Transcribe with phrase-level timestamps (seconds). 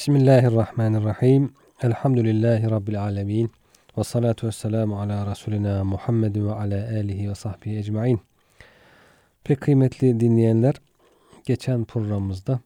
[0.00, 1.52] Bismillahirrahmanirrahim.
[1.82, 3.52] Elhamdülillahi Rabbil alemin.
[3.98, 8.20] Ve salatu ve selamu ala Resulina Muhammed ve ala alihi ve sahbihi ecmain.
[9.44, 10.74] Pek kıymetli dinleyenler,
[11.46, 12.60] geçen programımızda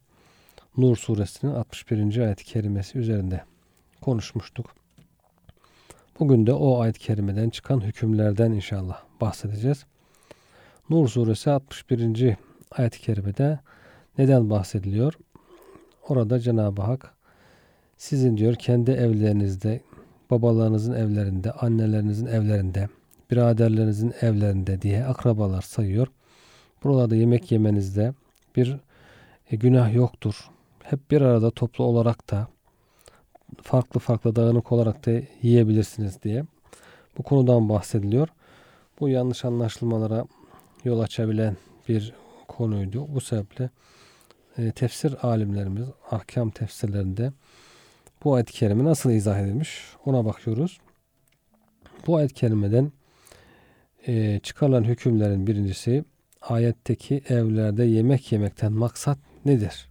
[0.76, 2.18] Nur suresinin 61.
[2.18, 3.40] ayet-i kerimesi üzerinde
[4.00, 4.74] konuşmuştuk.
[6.20, 9.84] Bugün de o ayet-i kerimeden çıkan hükümlerden inşallah bahsedeceğiz.
[10.90, 12.36] Nur suresi 61.
[12.70, 13.60] ayet-i kerimede
[14.18, 15.14] neden bahsediliyor?
[16.08, 17.13] Orada Cenab-ı Hak
[18.04, 19.80] sizin diyor kendi evlerinizde,
[20.30, 22.88] babalarınızın evlerinde, annelerinizin evlerinde,
[23.30, 26.06] biraderlerinizin evlerinde diye akrabalar sayıyor.
[26.84, 28.14] Buralarda yemek yemenizde
[28.56, 28.76] bir
[29.50, 30.50] e, günah yoktur.
[30.82, 32.48] Hep bir arada toplu olarak da
[33.62, 35.10] farklı farklı dağınık olarak da
[35.42, 36.44] yiyebilirsiniz diye
[37.18, 38.28] bu konudan bahsediliyor.
[39.00, 40.24] Bu yanlış anlaşılmalara
[40.84, 41.56] yol açabilen
[41.88, 42.14] bir
[42.48, 43.06] konuydu.
[43.14, 43.70] Bu sebeple
[44.58, 47.32] e, tefsir alimlerimiz ahkam tefsirlerinde
[48.24, 50.80] bu ayet-i kerime nasıl izah edilmiş ona bakıyoruz.
[52.06, 52.92] Bu ayet-i kerimeden
[54.06, 56.04] e, çıkarılan hükümlerin birincisi
[56.42, 59.88] ayetteki evlerde yemek yemekten maksat nedir?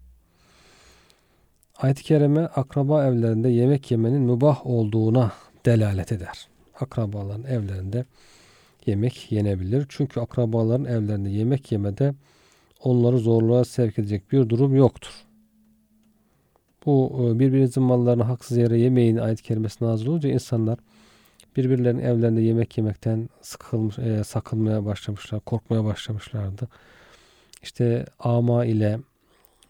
[1.77, 5.31] Ayet-i kerime akraba evlerinde yemek yemenin mübah olduğuna
[5.65, 6.47] delalet eder.
[6.79, 8.05] Akrabaların evlerinde
[8.85, 9.85] yemek yenebilir.
[9.89, 12.13] Çünkü akrabaların evlerinde yemek yemede
[12.83, 15.25] onları zorluğa sevk edecek bir durum yoktur.
[16.85, 20.79] Bu e, birbirinizin mallarını haksız yere yemeyin ayet-i kerimesi nazil olunca insanlar
[21.57, 26.67] birbirlerinin evlerinde yemek yemekten sıkılmış, e, sakınmaya başlamışlar, korkmaya başlamışlardı.
[27.63, 28.99] İşte ama ile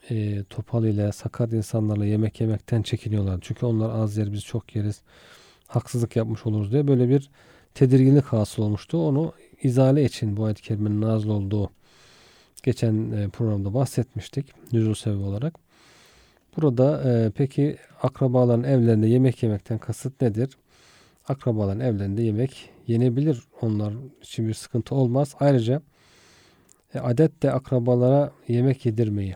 [0.10, 3.40] e, topal ile sakat insanlarla yemek yemekten çekiniyorlar.
[3.42, 5.02] Çünkü onlar az yer biz çok yeriz.
[5.68, 7.30] Haksızlık yapmış oluruz diye böyle bir
[7.74, 8.98] tedirginlik hasıl olmuştu.
[9.08, 11.70] Onu izale için bu ayet-i kerimenin nazil olduğu
[12.64, 14.74] geçen e, programda bahsetmiştik.
[14.74, 15.63] Nüzul sebebi olarak.
[16.58, 20.58] Burada e, peki akrabaların evlerinde yemek yemekten kasıt nedir?
[21.28, 23.44] Akrabaların evlerinde yemek yenebilir.
[23.62, 25.36] Onlar için bir sıkıntı olmaz.
[25.40, 25.82] Ayrıca
[26.94, 29.36] e, adet de akrabalara yemek yedirmeyi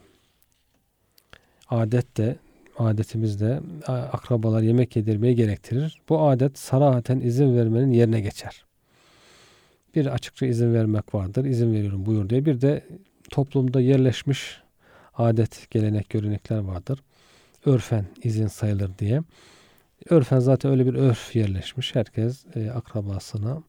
[1.70, 2.36] adet de
[2.78, 6.02] adetimizde akrabalar yemek yedirmeyi gerektirir.
[6.10, 8.66] Bu adet sarahaten izin vermenin yerine geçer.
[9.96, 11.46] Bir açıkça izin vermek vardır.
[11.46, 12.46] İzin veriyorum buyur diye.
[12.46, 12.84] Bir de
[13.30, 14.62] toplumda yerleşmiş
[15.18, 17.00] adet, gelenek, görenekler vardır.
[17.66, 19.22] Örfen izin sayılır diye.
[20.10, 21.96] Örfen zaten öyle bir örf yerleşmiş.
[21.96, 23.64] Herkes e, akrabasına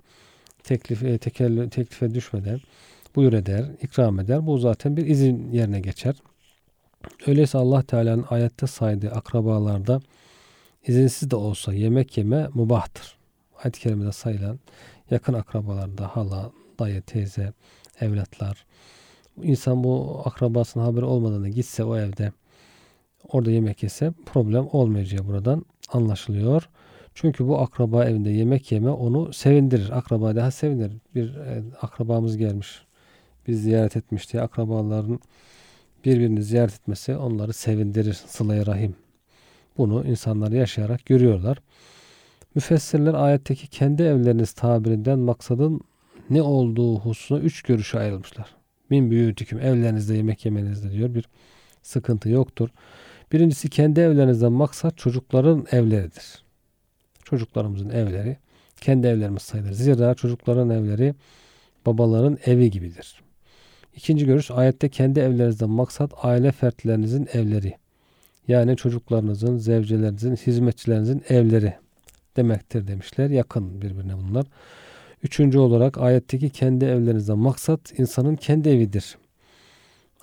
[0.63, 2.61] teklif, e, tekel, teklife düşmeden
[3.17, 4.47] buyur eder, ikram eder.
[4.47, 6.15] Bu zaten bir izin yerine geçer.
[7.27, 10.01] Öyleyse Allah Teala'nın ayette saydığı akrabalarda
[10.87, 13.19] izinsiz de olsa yemek yeme mubahtır.
[13.65, 14.59] Ayet-i kerimede sayılan
[15.11, 17.53] yakın akrabalarda hala, dayı, teyze,
[18.01, 18.67] evlatlar.
[19.43, 22.33] İnsan bu akrabasının haberi olmadan gitse o evde
[23.29, 26.69] orada yemek yese problem olmayacağı buradan anlaşılıyor.
[27.15, 29.99] Çünkü bu akraba evinde yemek yeme onu sevindirir.
[29.99, 30.93] Akraba daha sevinir.
[31.15, 32.83] Bir e, akrabamız gelmiş.
[33.47, 35.21] Biz ziyaret etmiş akrabaların
[36.05, 38.13] birbirini ziyaret etmesi onları sevindirir.
[38.13, 38.97] Sıla-i Rahim.
[39.79, 41.59] Bunu insanlar yaşayarak görüyorlar.
[42.55, 45.81] Müfessirler ayetteki kendi evleriniz tabirinden maksadın
[46.31, 48.58] ne olduğu hususuna üç görüşe ayrılmışlar.
[48.91, 51.25] Min büyütüküm evlerinizde yemek yemenizde diyor bir
[51.83, 52.69] sıkıntı yoktur.
[53.33, 56.43] Birincisi kendi evlerinizden maksat çocukların evleridir.
[57.25, 58.37] Çocuklarımızın evleri
[58.81, 59.73] kendi evlerimiz sayılır.
[59.73, 61.15] Zira çocukların evleri
[61.87, 63.21] babaların evi gibidir.
[63.97, 67.75] İkinci görüş ayette kendi evlerinizden maksat aile fertlerinizin evleri.
[68.49, 71.75] Yani çocuklarınızın, zevcelerinizin, hizmetçilerinizin evleri
[72.37, 73.31] demektir demişler.
[73.31, 74.47] Yakın birbirine bunlar.
[75.23, 79.19] Üçüncü olarak ayetteki kendi evlerinizden maksat insanın kendi evidir.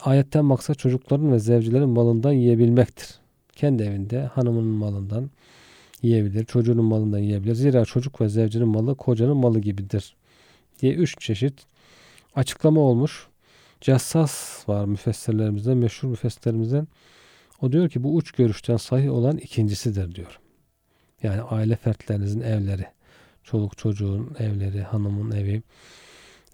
[0.01, 3.19] Ayetten maksat çocukların ve zevcilerin malından yiyebilmektir.
[3.55, 5.29] Kendi evinde hanımının malından
[6.01, 7.55] yiyebilir, çocuğunun malından yiyebilir.
[7.55, 10.15] Zira çocuk ve zevcinin malı kocanın malı gibidir
[10.81, 11.53] diye üç çeşit
[12.35, 13.27] açıklama olmuş.
[13.81, 16.87] Cassas var müfessirlerimizden, meşhur müfessirlerimizden.
[17.61, 20.39] O diyor ki bu uç görüşten sahih olan ikincisidir diyor.
[21.23, 22.85] Yani aile fertlerinizin evleri,
[23.45, 25.61] çoluk çocuğun evleri, hanımın evi.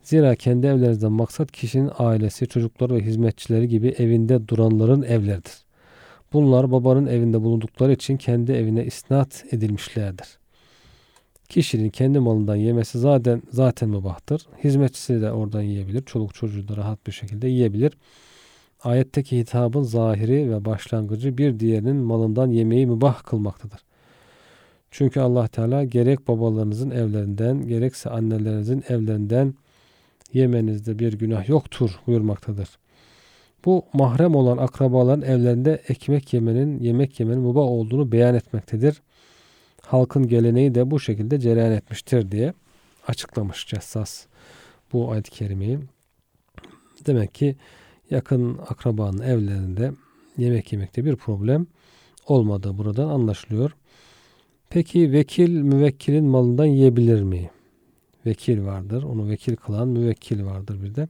[0.04, 5.54] Zira kendi evlerinizden maksat kişinin ailesi, çocukları ve hizmetçileri gibi evinde duranların evleridir.
[6.34, 10.28] Bunlar babanın evinde bulundukları için kendi evine isnat edilmişlerdir.
[11.50, 14.48] Kişinin kendi malından yemesi zaten zaten mübahtır.
[14.64, 16.02] Hizmetçisi de oradan yiyebilir.
[16.06, 17.94] Çoluk çocuğu da rahat bir şekilde yiyebilir.
[18.84, 23.80] Ayetteki hitabın zahiri ve başlangıcı bir diğerinin malından yemeği mübah kılmaktadır.
[24.92, 29.54] Çünkü Allah Teala gerek babalarınızın evlerinden gerekse annelerinizin evlerinden
[30.34, 32.70] yemenizde bir günah yoktur buyurmaktadır.
[33.66, 39.02] Bu mahrem olan akrabaların evlerinde ekmek yemenin, yemek yemenin mübah olduğunu beyan etmektedir.
[39.82, 42.54] Halkın geleneği de bu şekilde cereyan etmiştir diye
[43.08, 44.26] açıklamış Cessas
[44.94, 45.80] bu ayet-i kerimeyi.
[47.06, 47.56] Demek ki
[48.10, 49.92] yakın akrabanın evlerinde
[50.38, 51.68] yemek yemekte bir problem
[52.28, 53.72] olmadığı buradan anlaşılıyor.
[54.72, 57.50] Peki vekil müvekkilin malından yiyebilir mi?
[58.26, 59.04] Vekil vardır.
[59.04, 61.08] Onu vekil kılan müvekkil vardır bir de.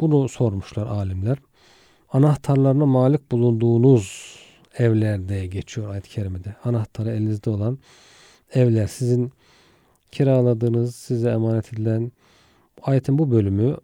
[0.00, 1.38] Bunu sormuşlar alimler.
[2.12, 4.36] Anahtarlarına malik bulunduğunuz
[4.78, 6.56] evlerde geçiyor ayet-i kerimede.
[6.64, 7.78] Anahtarı elinizde olan
[8.54, 9.32] evler sizin
[10.12, 12.12] kiraladığınız, size emanet edilen
[12.82, 13.76] ayetin bu bölümü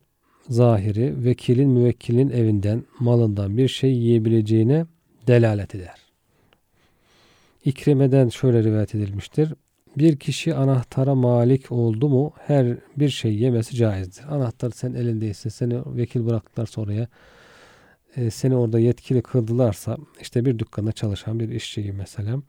[0.48, 4.86] zahiri vekilin müvekkilin evinden malından bir şey yiyebileceğine
[5.26, 6.01] delalet eder.
[7.64, 9.54] İkrime'den şöyle rivayet edilmiştir.
[9.96, 14.24] Bir kişi anahtara malik oldu mu her bir şey yemesi caizdir.
[14.24, 17.08] Anahtar sen elindeyse seni vekil bıraktılarsa oraya
[18.16, 22.42] e, seni orada yetkili kıldılarsa işte bir dükkanda çalışan bir işçi gibi mesela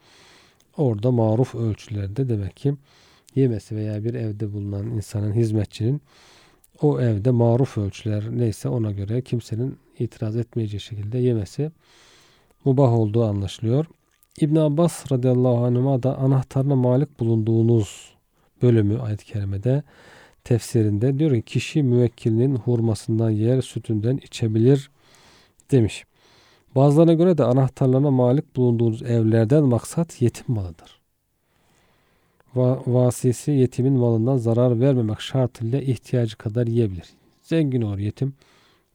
[0.78, 2.74] orada maruf ölçülerde demek ki
[3.36, 6.02] yemesi veya bir evde bulunan insanın hizmetçinin
[6.82, 11.72] o evde maruf ölçüler neyse ona göre kimsenin itiraz etmeyeceği şekilde yemesi
[12.66, 13.86] mubah olduğu anlaşılıyor.
[14.42, 18.14] İbn Abbas radıyallahu anh'a da anahtarına malik bulunduğunuz
[18.62, 19.84] bölümü ayet-i kerimede
[20.44, 24.92] tefsirinde diyor ki kişi müvekkilinin hurmasından yer sütünden içebilir
[25.72, 26.06] demiş.
[26.76, 31.00] Bazılarına göre de anahtarlarına malik bulunduğunuz evlerden maksat yetim malıdır.
[32.56, 37.10] Va vasisi yetimin malından zarar vermemek şartıyla ihtiyacı kadar yiyebilir.
[37.42, 38.34] Zengin olur yetim.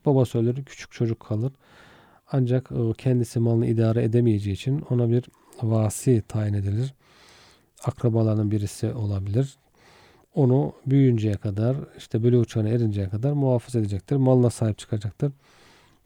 [0.07, 1.53] Babası ölür, küçük çocuk kalır.
[2.33, 5.25] Ancak e, kendisi malını idare edemeyeceği için ona bir
[5.63, 6.95] vasi tayin edilir.
[7.85, 9.57] Akrabalarının birisi olabilir.
[10.35, 14.17] Onu büyüyünceye kadar, işte böyle uçağına erinceye kadar muhafaza edecektir.
[14.17, 15.33] Malına sahip çıkacaktır.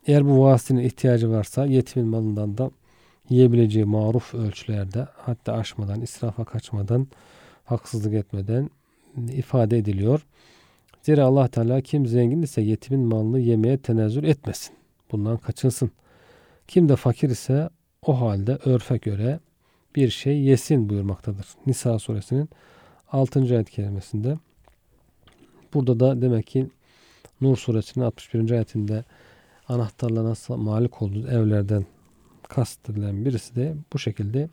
[0.06, 2.70] Eğer bu vasinin ihtiyacı varsa yetimin malından da
[3.28, 7.06] yiyebileceği maruf ölçülerde hatta aşmadan, israfa kaçmadan,
[7.64, 8.70] haksızlık etmeden
[9.32, 10.26] ifade ediliyor.
[11.02, 14.74] Zira Allah Teala kim zengin ise yetimin malını yemeye tenezzül etmesin.
[15.12, 15.90] Bundan kaçınsın.
[16.72, 17.70] Kim de fakir ise
[18.06, 19.40] o halde örfe göre
[19.96, 21.46] bir şey yesin buyurmaktadır.
[21.66, 22.48] Nisa suresinin
[23.10, 23.40] 6.
[23.40, 24.38] ayet kelimesinde.
[25.74, 26.66] Burada da demek ki
[27.40, 28.50] Nur suresinin 61.
[28.50, 29.04] ayetinde
[29.69, 31.86] anahtarlarına malik olduğu evlerden
[32.48, 34.48] kastedilen birisi de bu şekilde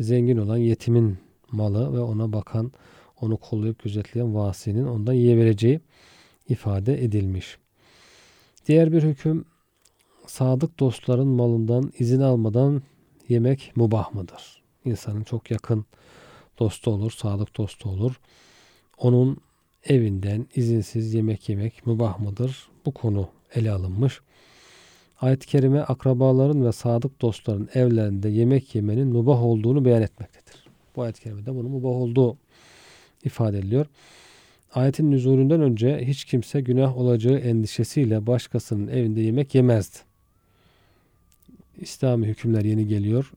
[0.00, 1.18] zengin olan yetimin
[1.52, 2.72] malı ve ona bakan,
[3.20, 5.80] onu kollayıp gözetleyen vasinin ondan yiyebileceği
[6.48, 7.58] ifade edilmiş.
[8.68, 9.44] Diğer bir hüküm
[10.26, 12.82] sadık dostların malından izin almadan
[13.28, 14.62] yemek mubah mıdır?
[14.84, 15.84] İnsanın çok yakın
[16.58, 18.20] dostu olur, sadık dostu olur.
[18.98, 19.38] Onun
[19.84, 22.68] evinden izinsiz yemek yemek mubah mıdır?
[22.86, 24.20] Bu konu ele alınmış.
[25.20, 30.64] Ayet-i kerime akrabaların ve sadık dostların evlerinde yemek yemenin mubah olduğunu beyan etmektedir.
[30.96, 32.36] Bu ayet-i kerimede bunun mubah olduğu
[33.24, 33.86] ifade ediliyor.
[34.74, 39.98] Ayetin nüzulünden önce hiç kimse günah olacağı endişesiyle başkasının evinde yemek yemezdi.
[41.80, 43.32] İslami hükümler yeni geliyor.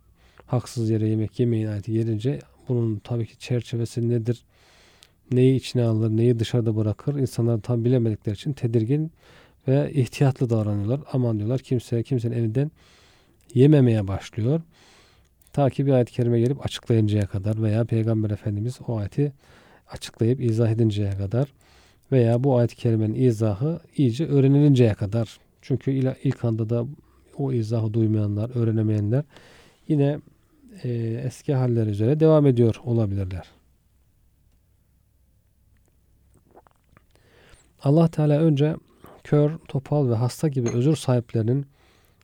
[0.46, 4.44] Haksız yere yemek yemeyin ayeti gelince bunun tabii ki çerçevesi nedir?
[5.32, 7.16] Neyi içine alır, neyi dışarıda bırakır?
[7.16, 9.12] İnsanlar tam bilemedikleri için tedirgin
[9.68, 11.00] ve ihtiyatlı davranıyorlar.
[11.14, 12.72] Aman diyorlar kimse kimsenin evinden
[13.54, 14.62] yememeye başlıyor.
[15.54, 19.34] Ta ki bir ayet-i kerime gelip açıklayıncaya kadar veya Peygamber Efendimiz o ayeti
[19.90, 21.54] açıklayıp izah edinceye kadar
[22.12, 25.40] veya bu ayet-i kerimenin izahı iyice öğrenilinceye kadar.
[25.62, 25.92] Çünkü
[26.24, 26.86] ilk anda da
[27.40, 29.24] o izahı duymayanlar, öğrenemeyenler
[29.88, 30.20] yine
[30.84, 30.90] e,
[31.26, 33.48] eski haller üzere devam ediyor olabilirler.
[37.84, 38.76] Allah Teala önce
[39.24, 41.66] kör, topal ve hasta gibi özür sahiplerinin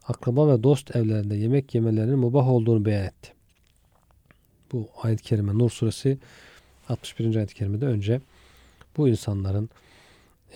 [0.08, 3.34] akraba ve dost evlerinde yemek yemelerinin mubah olduğunu beyan etti.
[4.72, 6.18] Bu ayet-i kerime Nur suresi
[6.90, 7.36] 61.
[7.36, 8.22] ayet-i kerimede önce
[8.98, 9.70] bu insanların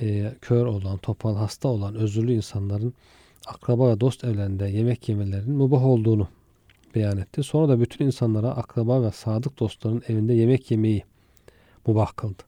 [0.01, 2.93] e, kör olan, topal, hasta olan, özürlü insanların
[3.47, 6.27] akraba ve dost evlerinde yemek yemelerinin mubah olduğunu
[6.95, 7.43] beyan etti.
[7.43, 11.03] Sonra da bütün insanlara akraba ve sadık dostların evinde yemek yemeyi
[11.87, 12.43] mubah kıldı.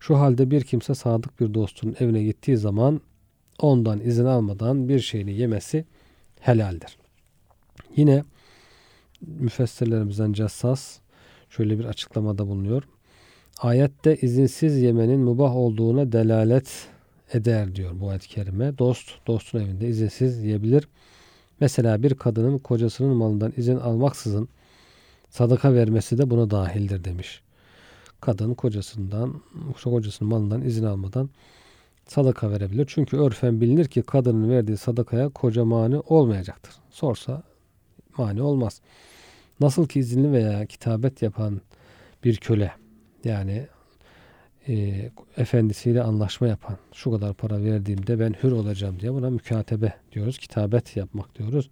[0.00, 3.00] Şu halde bir kimse sadık bir dostun evine gittiği zaman
[3.58, 5.84] ondan izin almadan bir şeyini yemesi
[6.40, 6.98] helaldir.
[7.96, 8.24] Yine
[9.22, 10.98] müfessirlerimizden Cessas
[11.50, 12.82] şöyle bir açıklamada bulunuyor.
[13.58, 16.88] Ayette izinsiz yemenin mubah olduğuna delalet
[17.32, 18.78] eder diyor bu ayet-i kerime.
[18.78, 20.88] Dost, dostun evinde izinsiz yiyebilir.
[21.60, 24.48] Mesela bir kadının kocasının malından izin almaksızın
[25.30, 27.40] sadaka vermesi de buna dahildir demiş.
[28.20, 29.40] Kadın kocasından,
[29.84, 31.30] kocasının malından izin almadan
[32.06, 32.86] sadaka verebilir.
[32.88, 36.74] Çünkü örfen bilinir ki kadının verdiği sadakaya koca mani olmayacaktır.
[36.90, 37.42] Sorsa
[38.18, 38.80] mani olmaz.
[39.60, 41.60] Nasıl ki izinli veya kitabet yapan
[42.24, 42.72] bir köle
[43.24, 43.66] yani
[44.68, 50.38] e, efendisiyle anlaşma yapan şu kadar para verdiğimde ben hür olacağım diye buna mükatebe diyoruz.
[50.38, 51.70] Kitabet yapmak diyoruz.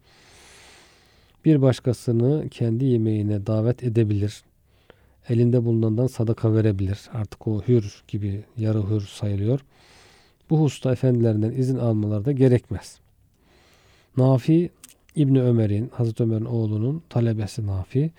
[1.44, 4.42] Bir başkasını kendi yemeğine davet edebilir.
[5.28, 7.00] Elinde bulunandan sadaka verebilir.
[7.12, 9.60] Artık o hür gibi yarı hür sayılıyor.
[10.50, 12.98] Bu hususta efendilerinden izin almaları da gerekmez.
[14.16, 14.70] Nafi
[15.16, 18.10] İbni Ömer'in, Hazreti Ömer'in oğlunun talebesi Nafi.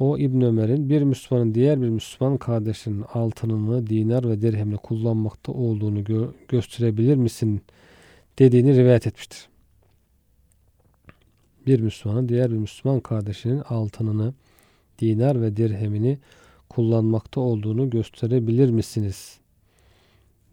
[0.00, 6.00] O İbn Ömer'in bir Müslümanın diğer bir Müslüman kardeşinin altınını dinar ve dirhemle kullanmakta olduğunu
[6.00, 7.62] gö- gösterebilir misin
[8.38, 9.48] dediğini rivayet etmiştir.
[11.66, 14.34] Bir Müslümanın diğer bir Müslüman kardeşinin altınını
[14.98, 16.18] dinar ve dirhemini
[16.68, 19.38] kullanmakta olduğunu gösterebilir misiniz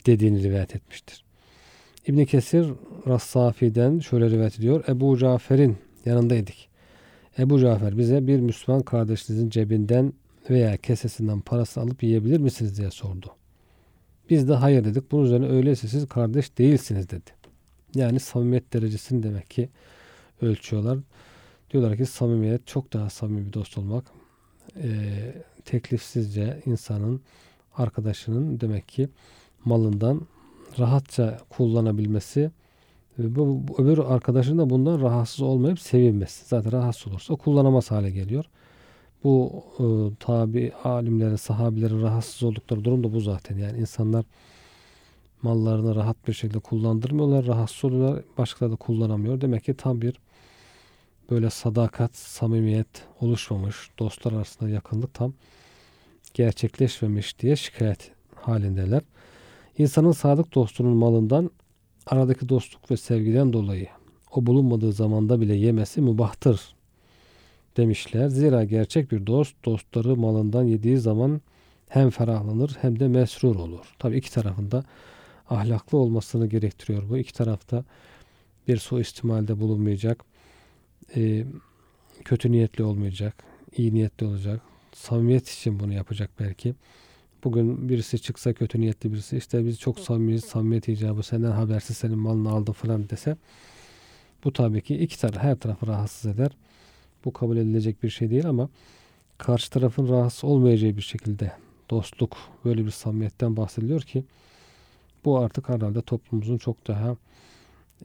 [0.06, 1.24] dediğini rivayet etmiştir.
[2.08, 2.68] İbn Kesir
[3.08, 4.84] Rassafi'den şöyle rivayet ediyor.
[4.88, 6.66] Ebu Cafer'in yanındaydık.
[7.39, 10.13] Ebu Cafer bize bir Müslüman kardeşinizin cebinden
[10.50, 13.27] veya kesesinden parası alıp yiyebilir misiniz diye sordu.
[14.29, 15.12] Biz de hayır dedik.
[15.12, 17.32] Bunun üzerine öyleyse siz kardeş değilsiniz dedi.
[17.96, 19.70] Yani samimiyet derecesini demek ki
[20.41, 21.00] ölçüyorlar.
[21.72, 24.06] Diyorlar ki samimiyet çok daha samimi bir dost olmak.
[24.75, 24.89] E,
[25.65, 27.22] teklifsizce insanın
[27.75, 29.10] arkadaşının demek ki
[29.65, 30.22] malından
[30.79, 32.51] rahatça kullanabilmesi
[33.17, 36.45] bu, bu öbür arkadaşın da bundan rahatsız olmayıp sevinmesi.
[36.47, 38.45] Zaten rahatsız olursa kullanamaz hale geliyor.
[39.24, 39.86] Bu e,
[40.19, 43.57] tabi alimlerin, sahabilerin rahatsız oldukları durum da bu zaten.
[43.57, 44.25] Yani insanlar
[45.41, 47.45] mallarını rahat bir şekilde kullandırmıyorlar.
[47.45, 48.24] Rahatsız oluyorlar.
[48.38, 49.41] Başkaları da kullanamıyor.
[49.41, 50.19] Demek ki tam bir
[51.31, 52.88] böyle sadakat, samimiyet
[53.21, 53.89] oluşmamış.
[54.00, 55.33] Dostlar arasında yakınlık tam
[56.33, 59.01] gerçekleşmemiş diye şikayet halindeler.
[59.77, 61.51] İnsanın sadık dostunun malından
[62.08, 63.88] aradaki dostluk ve sevgiden dolayı
[64.32, 66.76] o bulunmadığı zamanda bile yemesi mubahtır
[67.78, 68.28] demişler.
[68.28, 71.42] Zira gerçek bir dost dostları malından yediği zaman
[71.90, 73.96] hem ferahlanır hem de mesrur olur.
[74.00, 74.84] Tabi iki tarafında
[75.50, 77.18] ahlaklı olmasını gerektiriyor bu.
[77.18, 77.84] İki tarafta
[78.68, 80.24] bir suistimalde bulunmayacak,
[81.16, 81.46] e,
[82.26, 83.44] kötü niyetli olmayacak,
[83.78, 84.62] iyi niyetli olacak,
[84.94, 86.76] samimiyet için bunu yapacak belki.
[87.44, 92.20] Bugün birisi çıksa kötü niyetli birisi işte biz çok samimiyiz, samimiyet icabı senden habersiz senin
[92.20, 93.38] malını aldım falan dese
[94.44, 96.51] bu tabii ki iki taraf her tarafı rahatsız eder.
[97.25, 98.70] Bu kabul edilecek bir şey değil ama
[99.38, 101.51] karşı tarafın rahatsız olmayacağı bir şekilde
[101.89, 104.24] dostluk böyle bir samimiyetten bahsediliyor ki
[105.25, 107.17] bu artık herhalde toplumumuzun çok daha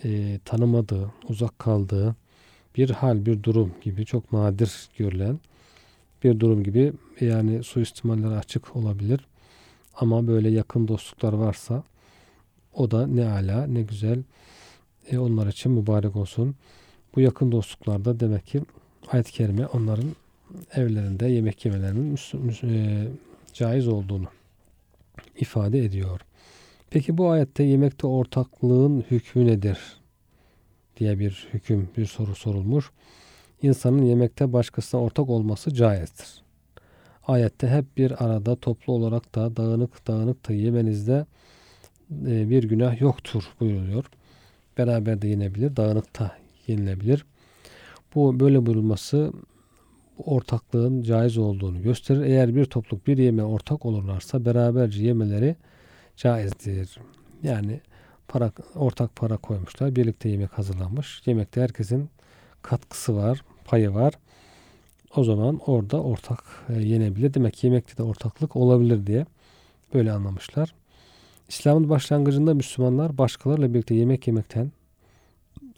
[0.05, 2.17] e, tanımadığı, uzak kaldığı
[2.77, 5.41] bir hal, bir durum gibi çok nadir görülen
[6.25, 9.27] bir durum gibi yani suistimallere açık olabilir.
[9.95, 11.83] Ama böyle yakın dostluklar varsa
[12.75, 14.23] o da ne ala ne güzel
[15.11, 16.55] e, onlar için mübarek olsun.
[17.15, 18.63] Bu yakın dostluklarda demek ki
[19.09, 20.11] ayet-i kerime onların
[20.75, 22.19] evlerinde yemek yemelerinin
[22.65, 23.09] e,
[23.53, 24.27] caiz olduğunu
[25.37, 26.21] ifade ediyor.
[26.91, 30.03] Peki bu ayette yemekte ortaklığın hükmü nedir?
[30.97, 32.91] diye bir hüküm, bir soru sorulmuş
[33.63, 36.43] insanın yemekte başkasına ortak olması caizdir.
[37.27, 41.27] Ayette hep bir arada toplu olarak da dağınık dağınık da yemenizde
[42.11, 44.05] e, bir günah yoktur buyuruyor.
[44.79, 46.33] Beraber de yenebilir, dağınık da
[46.67, 47.25] yenilebilir.
[48.15, 49.33] Bu böyle buyurulması
[50.19, 52.21] ortaklığın caiz olduğunu gösterir.
[52.21, 55.57] Eğer bir topluluk bir yeme ortak olurlarsa beraberce yemeleri
[56.17, 56.99] caizdir.
[57.43, 57.81] Yani
[58.29, 59.97] para ortak para koymuşlar.
[59.97, 61.23] Birlikte yemek hazırlanmış.
[61.27, 62.11] Yemekte herkesin
[62.63, 64.15] katkısı var payı var.
[65.17, 67.35] O zaman orada ortak e, yenebilir.
[67.35, 69.27] Demek ki yemekte de ortaklık olabilir diye
[69.95, 70.75] böyle anlamışlar.
[71.49, 74.73] İslam'ın başlangıcında Müslümanlar başkalarıyla birlikte yemek yemekten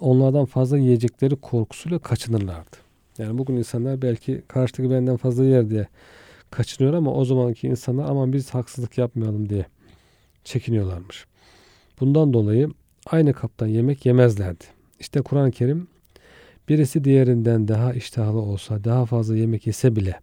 [0.01, 2.77] onlardan fazla yiyecekleri korkusuyla kaçınırlardı.
[3.19, 5.89] Yani bugün insanlar belki karşıdaki benden fazla yer diye
[6.51, 9.67] kaçınıyor ama o zamanki insanlar aman biz haksızlık yapmayalım diye
[10.45, 11.27] çekiniyorlarmış.
[12.01, 12.71] Bundan dolayı
[13.07, 14.65] aynı kaptan yemek yemezlerdi.
[15.01, 15.89] İşte Kur'an-ı Kerim
[16.69, 20.21] Birisi diğerinden daha iştahlı olsa, daha fazla yemek yese bile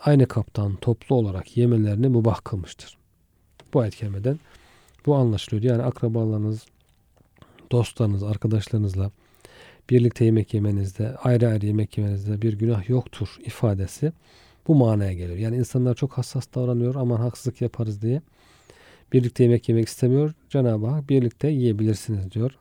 [0.00, 2.96] aynı kaptan toplu olarak yemelerini mubah kılmıştır.
[3.74, 4.40] Bu ayet kerimeden
[5.06, 5.62] bu anlaşılıyor.
[5.62, 6.66] Yani akrabalarınız,
[7.72, 9.10] dostlarınız, arkadaşlarınızla
[9.90, 14.12] birlikte yemek yemenizde, ayrı ayrı yemek yemenizde bir günah yoktur ifadesi
[14.68, 15.38] bu manaya geliyor.
[15.38, 18.22] Yani insanlar çok hassas davranıyor aman haksızlık yaparız diye.
[19.12, 20.32] Birlikte yemek yemek istemiyor.
[20.50, 22.58] Cenab-ı Hak birlikte yiyebilirsiniz diyor.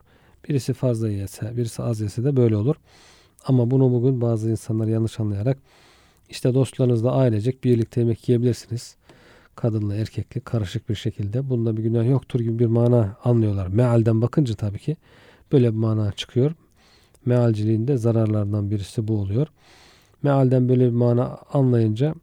[0.49, 2.75] Birisi fazla yese, birisi az yese de böyle olur.
[3.45, 5.57] Ama bunu bugün bazı insanlar yanlış anlayarak
[6.29, 8.95] işte dostlarınızla ailecek birlikte yemek yiyebilirsiniz.
[9.55, 13.67] kadınla erkekli karışık bir şekilde bunda bir günah yoktur gibi bir mana anlıyorlar.
[13.67, 14.97] Mealden bakınca tabii ki
[15.51, 16.51] böyle bir mana çıkıyor.
[17.25, 19.47] Mealciliğinde zararlardan birisi bu oluyor.
[20.23, 22.15] Mealden böyle bir mana anlayınca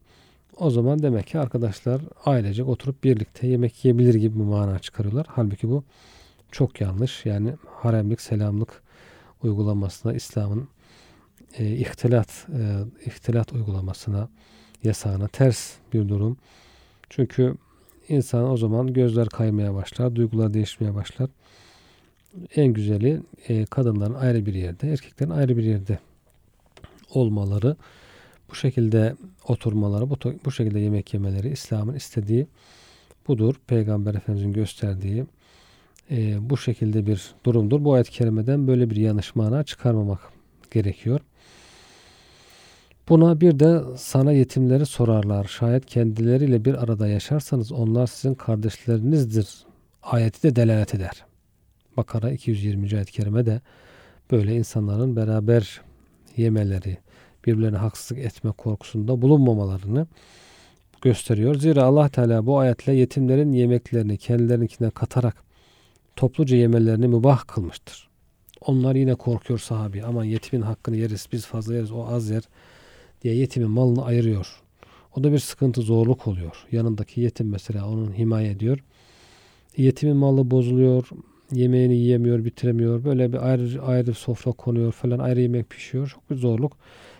[0.56, 5.26] o zaman demek ki arkadaşlar ailecek oturup birlikte yemek yiyebilir gibi bir mana çıkarıyorlar.
[5.30, 5.84] Halbuki bu
[6.52, 7.26] çok yanlış.
[7.26, 8.82] Yani haremlik, selamlık
[9.42, 10.68] uygulamasına İslam'ın
[11.58, 12.60] e, ihtilat e,
[13.06, 14.28] ihtilat uygulamasına
[14.84, 16.36] yasağına ters bir durum.
[17.10, 17.54] Çünkü
[18.08, 21.30] insan o zaman gözler kaymaya başlar, duygular değişmeye başlar.
[22.56, 25.98] En güzeli e, kadınların ayrı bir yerde, erkeklerin ayrı bir yerde
[27.10, 27.76] olmaları,
[28.50, 29.16] bu şekilde
[29.48, 32.46] oturmaları, bu, bu şekilde yemek yemeleri İslam'ın istediği
[33.28, 33.54] budur.
[33.66, 35.24] Peygamber Efendimiz'in gösterdiği
[36.10, 37.84] e, bu şekilde bir durumdur.
[37.84, 40.20] Bu ayet-i kerimeden böyle bir yanlış mana çıkarmamak
[40.70, 41.20] gerekiyor.
[43.08, 45.44] Buna bir de sana yetimleri sorarlar.
[45.44, 49.48] Şayet kendileriyle bir arada yaşarsanız onlar sizin kardeşlerinizdir.
[50.02, 51.24] Ayeti de delalet eder.
[51.96, 52.94] Bakara 220.
[52.94, 53.60] ayet-i kerime de
[54.30, 55.80] böyle insanların beraber
[56.36, 56.98] yemeleri,
[57.46, 60.06] birbirlerine haksızlık etme korkusunda bulunmamalarını
[61.02, 61.54] gösteriyor.
[61.54, 65.47] Zira Allah Teala bu ayetle yetimlerin yemeklerini kendilerinkine katarak
[66.18, 68.08] topluca yemelerini mübah kılmıştır.
[68.60, 70.04] Onlar yine korkuyor sahabi.
[70.04, 72.42] Aman yetimin hakkını yeriz, biz fazla yeriz, o az yer
[73.22, 74.62] diye yetimin malını ayırıyor.
[75.16, 76.66] O da bir sıkıntı, zorluk oluyor.
[76.72, 78.84] Yanındaki yetim mesela onun himaye ediyor.
[79.76, 81.08] Yetimin malı bozuluyor,
[81.52, 83.04] yemeğini yiyemiyor, bitiremiyor.
[83.04, 86.08] Böyle bir ayrı ayrı sofra konuyor falan, ayrı yemek pişiyor.
[86.08, 86.76] Çok bir zorluk.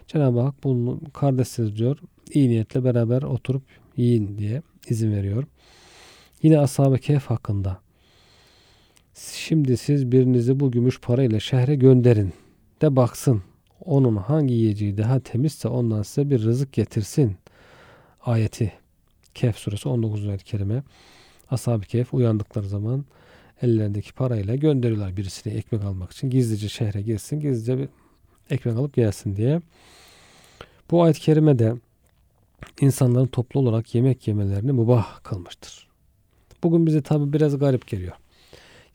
[0.07, 1.99] Cenab-ı Hak bunu kardeşsiniz diyor.
[2.35, 3.63] İyi niyetle beraber oturup
[3.97, 5.45] yiyin diye izin veriyor.
[6.43, 7.88] Yine Ashab-ı Kehf hakkında.
[9.19, 12.33] Şimdi siz birinizi bu gümüş parayla şehre gönderin
[12.83, 13.43] de baksın
[13.85, 17.37] onun hangi yiyeceği daha temizse ondan size bir rızık getirsin.
[18.23, 18.73] Ayeti
[19.35, 20.29] Kehf suresi 19.
[20.29, 20.83] ayet-i kerime.
[21.51, 23.05] Ashab-ı Kehf uyandıkları zaman
[23.63, 26.31] ellerindeki parayla gönderiyorlar birisine ekmek almak için.
[26.31, 27.89] Gizlice şehre girsin, gizlice bir
[28.51, 29.61] ekmek alıp gelsin diye.
[30.91, 31.75] Bu ayet-i kerime de
[32.81, 35.89] insanların toplu olarak yemek yemelerini mübah kılmıştır.
[36.63, 38.15] Bugün bize tabi biraz garip geliyor.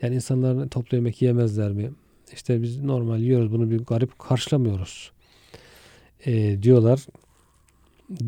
[0.04, 1.92] Yani insanlar toplu yemek yemezler mi?
[2.34, 5.12] İşte biz normal yiyoruz bunu bir garip karşılamıyoruz
[6.26, 7.06] e, diyorlar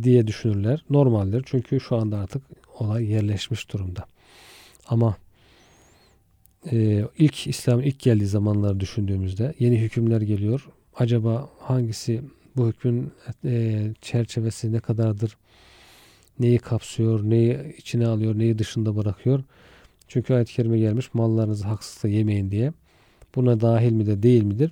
[0.03, 0.85] diye düşünürler.
[0.89, 2.41] Normaldir çünkü şu anda artık
[2.79, 4.05] olay yerleşmiş durumda.
[4.87, 5.17] Ama
[6.71, 10.67] e, ilk İslam ilk geldiği zamanları düşündüğümüzde yeni hükümler geliyor.
[10.95, 12.21] Acaba hangisi
[12.55, 13.11] bu hükmün
[13.45, 15.37] e, çerçevesi ne kadardır?
[16.39, 19.43] Neyi kapsıyor, neyi içine alıyor, neyi dışında bırakıyor?
[20.07, 22.71] Çünkü ayet-i kerime gelmiş mallarınızı haksızla yemeyin diye.
[23.35, 24.71] Buna dahil midir değil midir?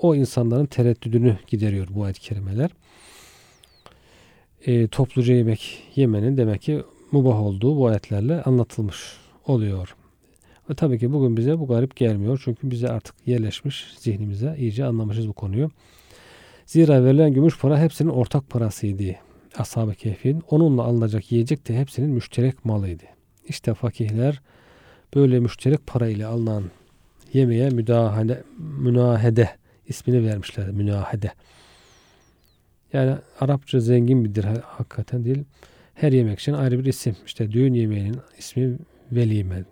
[0.00, 2.70] O insanların tereddüdünü gideriyor bu ayet-i kerimeler.
[4.66, 9.94] E, topluca yemek yemenin demek ki mubah olduğu bu ayetlerle anlatılmış oluyor.
[10.70, 12.40] Ve tabii ki bugün bize bu garip gelmiyor.
[12.44, 15.70] Çünkü bize artık yerleşmiş zihnimize iyice anlamışız bu konuyu.
[16.66, 19.16] Zira verilen gümüş para hepsinin ortak parasıydı.
[19.58, 23.04] Ashab-ı Kehf'in onunla alınacak yiyecek de hepsinin müşterek malıydı.
[23.48, 24.40] İşte fakihler
[25.14, 26.64] böyle müşterek para ile alınan
[27.32, 29.50] yemeğe müdahale, münahede
[29.86, 30.70] ismini vermişler.
[30.70, 31.32] Münahede.
[32.92, 35.44] Yani Arapça zengin bir hakikaten değil.
[35.94, 37.16] Her yemek için ayrı bir isim.
[37.26, 38.78] İşte düğün yemeğinin ismi
[39.12, 39.64] velime.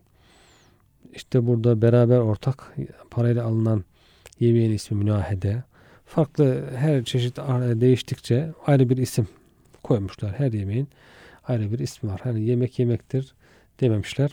[1.14, 2.74] İşte burada beraber ortak
[3.10, 3.84] parayla alınan
[4.40, 5.62] yemeğin ismi münahede.
[6.06, 7.36] Farklı her çeşit
[7.80, 9.28] değiştikçe ayrı bir isim
[9.82, 10.32] koymuşlar.
[10.32, 10.88] Her yemeğin
[11.44, 12.20] ayrı bir ismi var.
[12.24, 13.34] Hani yemek yemektir
[13.80, 14.30] dememişler.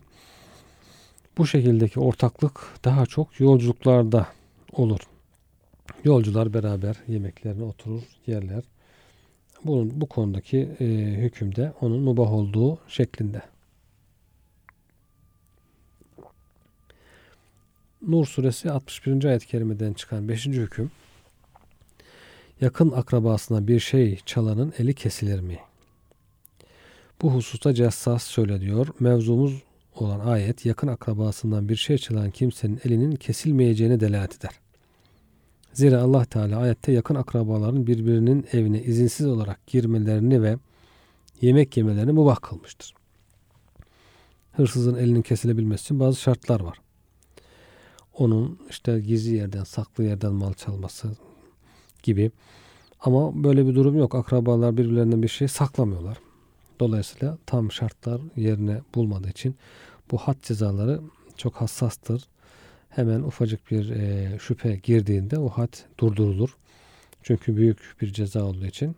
[1.38, 4.28] Bu şekildeki ortaklık daha çok yolculuklarda
[4.72, 5.00] olur.
[6.04, 8.64] Yolcular beraber yemeklerine oturur, yerler.
[9.66, 10.86] Bunun bu konudaki e,
[11.18, 13.42] hükümde onun mubah olduğu şeklinde.
[18.08, 19.24] Nur suresi 61.
[19.24, 20.46] ayet-i kerimeden çıkan 5.
[20.46, 20.92] hüküm
[22.62, 25.60] yakın akrabasına bir şey çalanın eli kesilir mi?
[27.22, 28.88] Bu hususta Cessas şöyle diyor.
[29.00, 29.64] Mevzumuz
[29.96, 34.60] olan ayet yakın akrabasından bir şey çalan kimsenin elinin kesilmeyeceğine delalet eder.
[35.74, 40.58] Zira Allah Teala ayette yakın akrabaların birbirinin evine izinsiz olarak girmelerini ve
[41.42, 42.94] yemek yemelerini mubah kılmıştır.
[44.52, 46.78] Hırsızın elinin kesilebilmesi için bazı şartlar var.
[48.14, 51.12] Onun işte gizli yerden, saklı yerden mal çalması
[52.04, 52.32] gibi.
[53.00, 54.16] Ama böyle bir durum yok.
[54.16, 56.18] Akrabalar birbirlerinden bir şey saklamıyorlar.
[56.80, 59.56] Dolayısıyla tam şartlar yerine bulmadığı için
[60.14, 61.02] bu had cezaları
[61.38, 62.24] çok hassastır.
[62.90, 66.58] Hemen ufacık bir e, şüphe girdiğinde o had durdurulur.
[67.24, 68.96] Çünkü büyük bir ceza olduğu için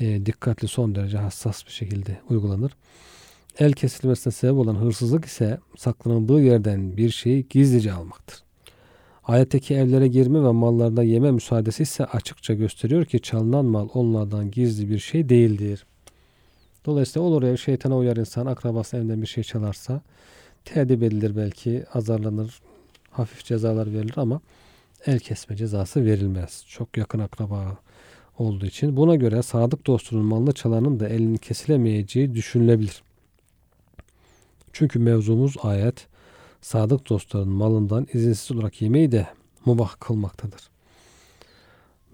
[0.00, 2.72] e, dikkatli son derece hassas bir şekilde uygulanır.
[3.58, 8.42] El kesilmesine sebep olan hırsızlık ise saklanıldığı yerden bir şeyi gizlice almaktır.
[9.24, 14.90] Ayetteki evlere girme ve mallarda yeme müsaadesi ise açıkça gösteriyor ki çalınan mal onlardan gizli
[14.90, 15.86] bir şey değildir.
[16.86, 20.00] Dolayısıyla olur ya şeytana uyar insan akrabası evinden bir şey çalarsa
[20.64, 22.60] tedip edilir belki azarlanır
[23.10, 24.40] hafif cezalar verilir ama
[25.06, 26.64] el kesme cezası verilmez.
[26.68, 27.76] Çok yakın akraba
[28.38, 28.96] olduğu için.
[28.96, 33.02] Buna göre sadık dostunun malını çalanın da elinin kesilemeyeceği düşünülebilir.
[34.72, 36.06] Çünkü mevzumuz ayet
[36.60, 39.26] sadık dostların malından izinsiz olarak yemeği de
[39.64, 40.75] mubah kılmaktadır.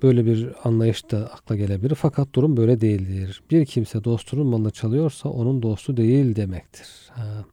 [0.03, 1.95] Böyle bir anlayış da akla gelebilir.
[1.95, 3.43] Fakat durum böyle değildir.
[3.51, 6.89] Bir kimse dostunun malını çalıyorsa onun dostu değil demektir.
[7.11, 7.45] Ha,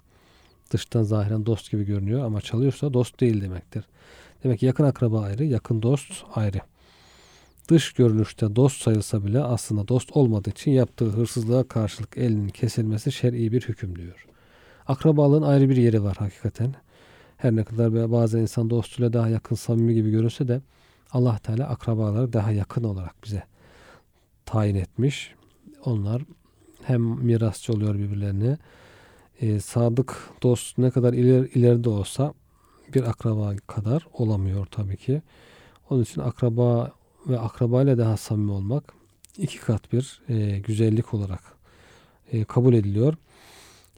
[0.71, 3.85] dıştan zahiren dost gibi görünüyor ama çalıyorsa dost değil demektir.
[4.43, 6.57] Demek ki yakın akraba ayrı, yakın dost ayrı.
[7.69, 13.51] Dış görünüşte dost sayılsa bile aslında dost olmadığı için yaptığı hırsızlığa karşılık elinin kesilmesi şer'i
[13.51, 14.25] bir hüküm diyor.
[14.87, 16.75] Akrabalığın ayrı bir yeri var hakikaten.
[17.37, 20.61] Her ne kadar bazen insan dostuyla daha yakın, samimi gibi görünse de
[21.11, 23.43] Allah Teala akrabaları daha yakın olarak bize
[24.45, 25.35] tayin etmiş.
[25.85, 26.21] Onlar
[26.83, 28.57] hem mirasçı oluyor birbirlerine.
[29.41, 32.33] E, sadık dost ne kadar iler, ileride olsa
[32.93, 35.21] bir akraba kadar olamıyor tabii ki.
[35.89, 36.91] Onun için akraba
[37.27, 38.93] ve akrabayla daha samimi olmak
[39.37, 41.43] iki kat bir e, güzellik olarak
[42.31, 43.13] e, kabul ediliyor.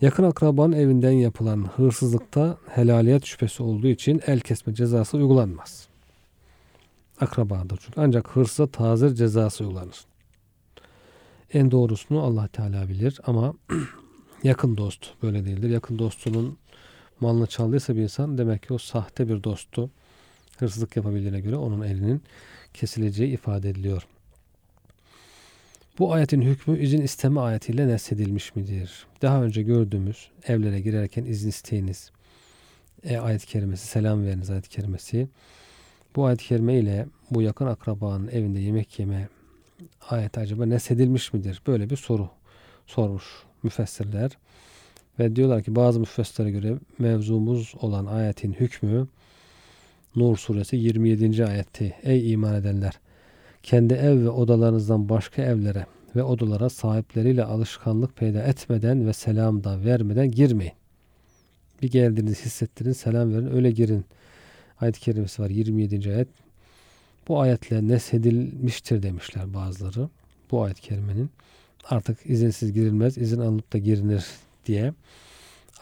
[0.01, 5.90] Yakın akrabanın evinden yapılan hırsızlıkta helaliyet şüphesi olduğu için el kesme cezası uygulanmaz.
[7.21, 8.01] Akrabadır çünkü.
[8.01, 10.05] Ancak hırsa tazir cezası uygulanır.
[11.53, 13.53] En doğrusunu Allah Teala bilir ama
[14.43, 15.69] yakın dost böyle değildir.
[15.69, 16.57] Yakın dostunun
[17.19, 19.89] malını çaldıysa bir insan demek ki o sahte bir dostu.
[20.57, 22.21] Hırsızlık yapabildiğine göre onun elinin
[22.73, 24.07] kesileceği ifade ediliyor.
[25.99, 29.05] Bu ayetin hükmü izin isteme ayetiyle nesedilmiş midir?
[29.21, 32.11] Daha önce gördüğümüz evlere girerken izin isteyiniz.
[33.03, 35.27] E, ayet-i kerimesi, selam veriniz ayet-i kerimesi.
[36.15, 39.29] Bu ayet-i kerime ile bu yakın akrabanın evinde yemek yeme
[40.09, 41.61] ayet acaba nesedilmiş midir?
[41.67, 42.29] Böyle bir soru
[42.87, 43.23] sormuş
[43.63, 44.31] müfessirler.
[45.19, 49.07] Ve diyorlar ki bazı müfessirlere göre mevzumuz olan ayetin hükmü
[50.15, 51.45] Nur suresi 27.
[51.45, 51.95] ayetti.
[52.03, 52.99] Ey iman edenler!
[53.63, 59.83] kendi ev ve odalarınızdan başka evlere ve odalara sahipleriyle alışkanlık peyda etmeden ve selam da
[59.83, 60.73] vermeden girmeyin.
[61.81, 64.05] Bir geldiğiniz hissettirin, selam verin, öyle girin.
[64.81, 66.13] Ayet-i kerimesi var 27.
[66.13, 66.27] ayet.
[67.27, 70.09] Bu ayetle nesedilmiştir demişler bazıları.
[70.51, 71.29] Bu ayet-i kerimenin
[71.89, 74.25] artık izinsiz girilmez, izin alıp da girinir
[74.65, 74.93] diye.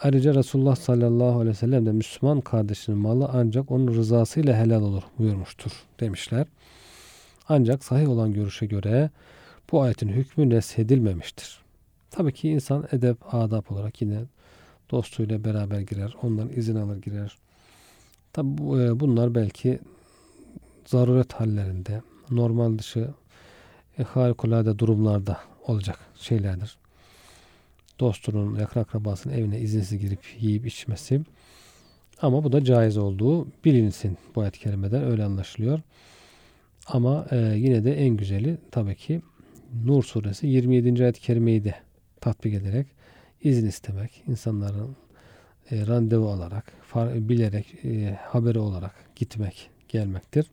[0.02, 5.02] Ayrıca Resulullah sallallahu aleyhi ve sellem de Müslüman kardeşinin malı ancak onun rızasıyla helal olur
[5.18, 6.46] buyurmuştur demişler.
[7.48, 9.10] Ancak sahih olan görüşe göre
[9.72, 11.60] bu ayetin hükmü neshedilmemiştir.
[12.10, 14.20] Tabii ki insan edep, adap olarak yine
[14.90, 16.14] dostuyla beraber girer.
[16.22, 17.36] Ondan izin alır girer.
[18.32, 19.78] Tabi e, bunlar belki
[20.86, 23.10] zaruret hallerinde, normal dışı
[23.98, 26.76] e, harikulade durumlarda olacak şeylerdir.
[28.00, 31.20] Dostunun, yakın akrabasının evine izinsiz girip yiyip içmesi.
[32.22, 35.80] Ama bu da caiz olduğu bilinsin bu ayet-i kerimeden öyle anlaşılıyor.
[36.86, 39.22] Ama e, yine de en güzeli tabii ki
[39.84, 41.02] Nur suresi 27.
[41.02, 41.74] ayet-i kerimeyi de
[42.20, 42.86] tatbik ederek
[43.42, 44.96] izin istemek, insanların
[45.70, 50.46] e, randevu alarak, far, bilerek, e, haberi olarak gitmek, gelmektir.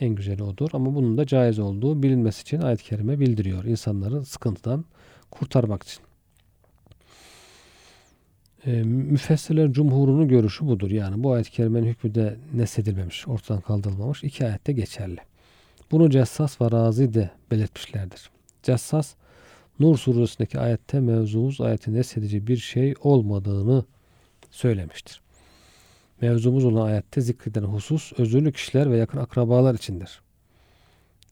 [0.00, 0.70] En güzeli odur.
[0.72, 3.64] Ama bunun da caiz olduğu bilinmesi için ayet-i kerime bildiriyor.
[3.64, 4.84] insanları sıkıntıdan
[5.30, 6.02] kurtarmak için.
[8.66, 10.90] E, müfessirlerin cumhurunun görüşü budur.
[10.90, 14.24] Yani bu ayet-i kerimenin hükmü de nesedilmemiş, ortadan kaldırılmamış.
[14.24, 15.18] İki ayette geçerli.
[15.90, 18.30] Bunu Cessas ve Razi de belirtmişlerdir.
[18.62, 19.14] Cessas,
[19.80, 23.84] Nur suresindeki ayette mevzumuz ayetin nesedici bir şey olmadığını
[24.54, 25.20] söylemiştir.
[26.20, 30.22] Mevzumuz olan ayette zikredilen husus özürlü kişiler ve yakın akrabalar içindir.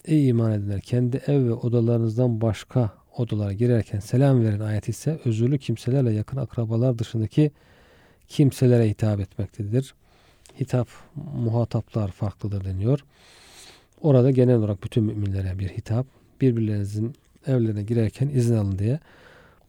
[0.05, 5.59] Ey iman edenler kendi ev ve odalarınızdan başka odalara girerken selam verin ayeti ise özürlü
[5.59, 7.51] kimselerle yakın akrabalar dışındaki
[8.29, 9.95] kimselere hitap etmektedir.
[10.61, 10.89] Hitap,
[11.35, 13.05] muhataplar farklıdır deniyor.
[14.01, 16.07] Orada genel olarak bütün müminlere bir hitap.
[16.41, 17.15] Birbirlerinizin
[17.47, 19.01] evlerine girerken izin alın diye.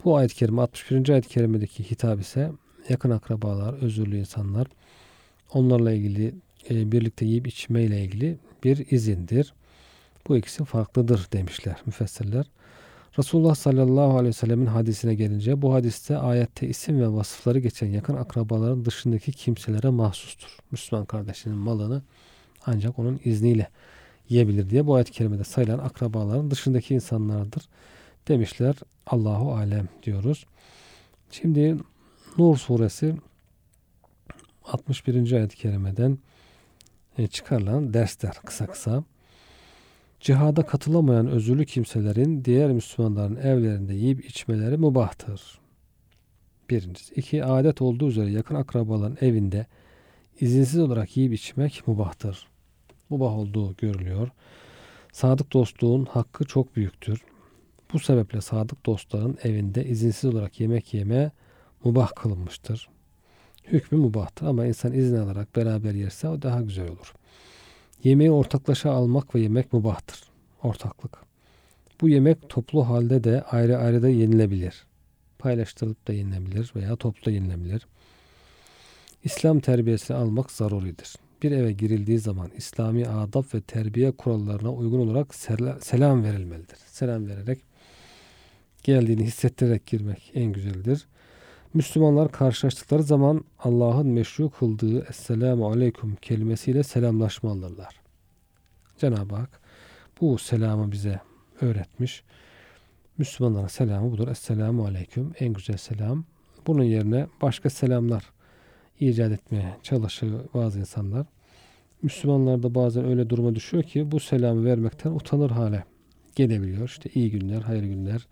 [0.06, 1.10] Bu ayet-i kerime 61.
[1.10, 2.52] ayet-i kerimedeki hitap ise
[2.90, 4.68] yakın akrabalar, özürlü insanlar
[5.54, 6.36] onlarla ilgili
[6.70, 9.54] e, birlikte yiyip içmeyle ilgili bir izindir.
[10.28, 12.46] Bu ikisi farklıdır demişler müfessirler.
[13.20, 18.16] Resulullah sallallahu aleyhi ve sellemin hadisine gelince bu hadiste ayette isim ve vasıfları geçen yakın
[18.16, 20.58] akrabaların dışındaki kimselere mahsustur.
[20.72, 22.02] Müslüman kardeşinin malını
[22.66, 23.70] ancak onun izniyle
[24.30, 27.64] yiyebilir diye bu ayet-i kerimede sayılan akrabaların dışındaki insanlardır
[28.28, 28.76] demişler.
[29.08, 30.46] Allahu alem diyoruz.
[31.32, 31.78] Şimdi
[32.38, 33.16] Nur suresi
[34.64, 35.32] 61.
[35.32, 36.18] ayet-i kerimeden
[37.18, 39.04] e, çıkarılan dersler kısa kısa.
[40.20, 45.60] Cihada katılamayan özürlü kimselerin diğer Müslümanların evlerinde yiyip içmeleri mubahtır.
[46.70, 47.14] Birincisi.
[47.14, 49.66] iki Adet olduğu üzere yakın akrabaların evinde
[50.40, 52.48] izinsiz olarak yiyip içmek mubahtır.
[53.10, 54.30] Mubah olduğu görülüyor.
[55.12, 57.22] Sadık dostluğun hakkı çok büyüktür.
[57.94, 61.32] Bu sebeple sadık dostların evinde izinsiz olarak yemek yeme
[61.84, 62.90] mubah kılınmıştır.
[63.68, 67.14] Hükmü mubahtır ama insan izin alarak beraber yerse o daha güzel olur.
[68.04, 70.24] Yemeği ortaklaşa almak ve yemek mubahtır.
[70.64, 71.18] Ortaklık.
[72.02, 74.86] Bu yemek toplu halde de ayrı ayrı da yenilebilir.
[75.40, 77.88] Paylaştırılıp da yenilebilir veya toplu yenilebilir.
[79.24, 81.16] İslam terbiyesi almak zaruridir.
[81.44, 85.36] Bir eve girildiği zaman İslami adab ve terbiye kurallarına uygun olarak
[85.82, 86.78] selam verilmelidir.
[86.88, 87.60] Selam vererek
[88.84, 91.08] geldiğini hissettirerek girmek en güzeldir.
[91.74, 98.02] Müslümanlar karşılaştıkları zaman Allah'ın meşru kıldığı Esselamu Aleyküm kelimesiyle selamlaşmalıdırlar.
[98.98, 99.62] Cenab-ı Hak
[100.22, 101.20] bu selamı bize
[101.62, 102.24] öğretmiş.
[103.18, 104.28] Müslümanlara selamı budur.
[104.28, 105.34] Esselamu Aleyküm.
[105.40, 106.24] En güzel selam.
[106.68, 108.24] Bunun yerine başka selamlar
[109.00, 111.28] icat etmeye çalışıyor bazı insanlar.
[112.02, 115.84] Müslümanlar da bazen öyle duruma düşüyor ki bu selamı vermekten utanır hale
[116.36, 116.88] gelebiliyor.
[116.88, 118.28] İşte iyi günler, hayırlı günler,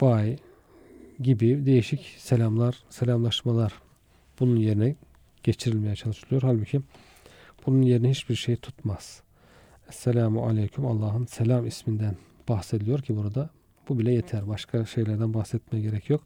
[0.00, 0.36] bay
[1.20, 3.72] gibi değişik selamlar, selamlaşmalar
[4.40, 4.94] bunun yerine
[5.42, 6.42] geçirilmeye çalışılıyor.
[6.42, 6.80] Halbuki
[7.66, 9.22] bunun yerine hiçbir şey tutmaz.
[9.88, 12.16] Esselamu Aleyküm Allah'ın selam isminden
[12.48, 13.50] bahsediliyor ki burada
[13.88, 14.48] bu bile yeter.
[14.48, 16.22] Başka şeylerden bahsetmeye gerek yok.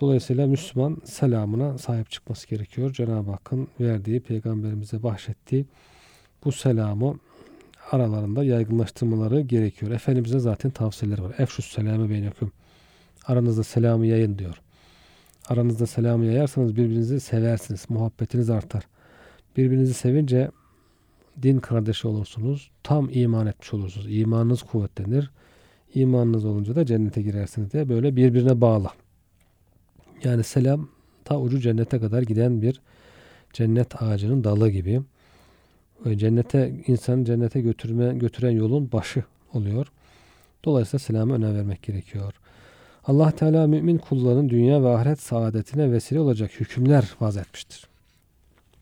[0.00, 2.92] Dolayısıyla Müslüman selamına sahip çıkması gerekiyor.
[2.92, 5.66] Cenab-ı Hakk'ın verdiği, peygamberimize bahşettiği
[6.44, 7.18] bu selamı
[7.90, 9.92] aralarında yaygınlaştırmaları gerekiyor.
[9.92, 11.34] Efendimiz'e zaten tavsiyeleri var.
[11.38, 12.52] Efşus selamı beyneküm.
[13.26, 14.60] Aranızda selamı yayın diyor.
[15.48, 17.86] Aranızda selamı yayarsanız birbirinizi seversiniz.
[17.88, 18.84] Muhabbetiniz artar.
[19.56, 20.50] Birbirinizi sevince
[21.42, 22.70] din kardeşi olursunuz.
[22.82, 24.06] Tam iman etmiş olursunuz.
[24.10, 25.30] İmanınız kuvvetlenir.
[25.94, 28.88] İmanınız olunca da cennete girersiniz diye böyle birbirine bağlı.
[30.24, 30.88] Yani selam
[31.24, 32.80] ta ucu cennete kadar giden bir
[33.52, 35.00] cennet ağacının dalı gibi.
[36.14, 39.86] Cennete insan cennete götürme götüren yolun başı oluyor.
[40.64, 42.32] Dolayısıyla selama önem vermek gerekiyor.
[43.06, 47.86] Allah Teala mümin kulların dünya ve ahiret saadetine vesile olacak hükümler vaz etmiştir.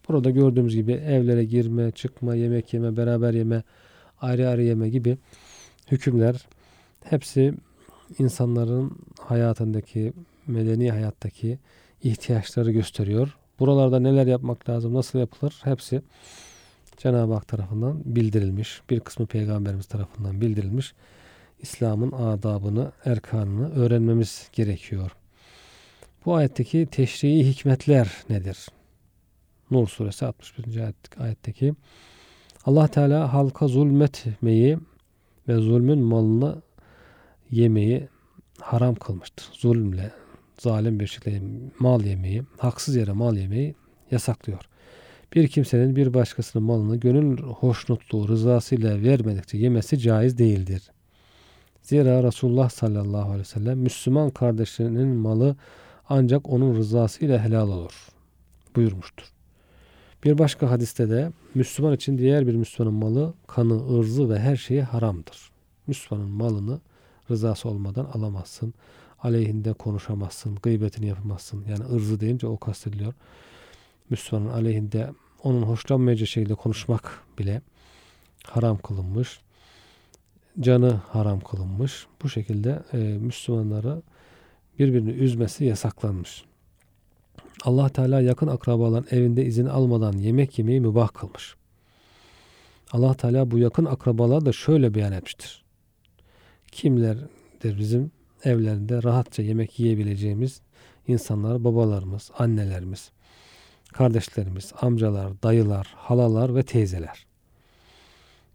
[0.09, 3.63] Burada gördüğümüz gibi evlere girme, çıkma, yemek yeme, beraber yeme,
[4.21, 5.19] ayrı ayrı yeme gibi
[5.91, 6.47] hükümler
[7.05, 7.55] hepsi
[8.19, 10.13] insanların hayatındaki,
[10.47, 11.59] medeni hayattaki
[12.03, 13.37] ihtiyaçları gösteriyor.
[13.61, 16.03] Buralarda neler yapmak lazım, nasıl yapılır hepsi
[16.97, 18.83] Cenab-ı Hak tarafından bildirilmiş.
[18.91, 20.95] Bir kısmı Peygamberimiz tarafından bildirilmiş.
[21.63, 25.11] İslam'ın adabını, erkanını öğrenmemiz gerekiyor.
[26.27, 28.67] Bu ayetteki teşrii hikmetler nedir?
[29.71, 30.81] Nur suresi 61.
[31.19, 31.75] ayetteki
[32.65, 34.79] Allah Teala halka zulmetmeyi
[35.49, 36.63] ve zulmün malını
[37.51, 38.09] yemeyi
[38.61, 39.47] haram kılmıştır.
[39.53, 40.11] Zulümle,
[40.59, 41.41] zalim bir şekilde
[41.79, 43.75] mal yemeyi, haksız yere mal yemeyi
[44.11, 44.69] yasaklıyor.
[45.35, 50.92] Bir kimsenin bir başkasının malını gönül hoşnutluğu, rızasıyla vermedikçe yemesi caiz değildir.
[51.83, 55.57] Zira Resulullah sallallahu aleyhi ve sellem Müslüman kardeşlerinin malı
[56.09, 58.09] ancak onun rızasıyla helal olur
[58.77, 59.33] buyurmuştur.
[60.25, 64.83] Bir başka hadiste de Müslüman için diğer bir Müslümanın malı, kanı, ırzı ve her şeyi
[64.83, 65.51] haramdır.
[65.87, 66.81] Müslümanın malını
[67.31, 68.75] rızası olmadan alamazsın.
[69.23, 71.65] Aleyhinde konuşamazsın, gıybetini yapamazsın.
[71.69, 73.13] Yani ırzı deyince o kastediliyor.
[74.11, 75.11] Müslümanın aleyhinde
[75.43, 77.63] onun hoşlanmayacağı şekilde konuşmak bile
[78.45, 79.41] haram kılınmış
[80.61, 82.07] canı haram kılınmış.
[82.23, 84.03] Bu şekilde e, Müslümanları
[84.79, 86.45] birbirini üzmesi yasaklanmış.
[87.65, 91.55] Allah Teala yakın akrabaların evinde izin almadan yemek yemeyi mübah kılmış.
[92.93, 95.65] Allah Teala bu yakın akrabalar da şöyle beyan etmiştir.
[96.73, 98.11] Kimlerdir bizim
[98.45, 100.61] evlerinde rahatça yemek yiyebileceğimiz
[101.09, 103.11] insanlar babalarımız, annelerimiz,
[103.93, 107.27] kardeşlerimiz, amcalar, dayılar, halalar ve teyzeler.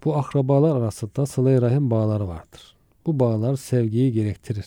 [0.03, 2.75] Bu akrabalar arasında sıla rahim bağları vardır.
[3.05, 4.65] Bu bağlar sevgiyi gerektirir.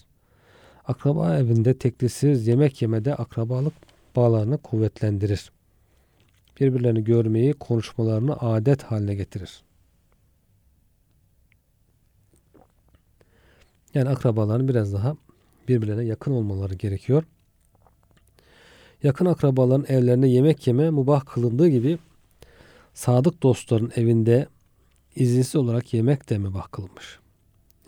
[0.87, 3.75] Akraba evinde teklisiz yemek yemede akrabalık
[4.17, 5.53] bağlarını kuvvetlendirir.
[6.61, 9.63] Birbirlerini görmeyi, konuşmalarını adet haline getirir.
[13.95, 15.17] Yani akrabaların biraz daha
[15.69, 17.25] birbirlerine yakın olmaları gerekiyor.
[19.03, 21.99] Yakın akrabaların evlerine yemek yeme mubah kılındığı gibi
[22.95, 24.47] sadık dostların evinde
[25.17, 27.19] izinsiz olarak yemek de mi bakılmış?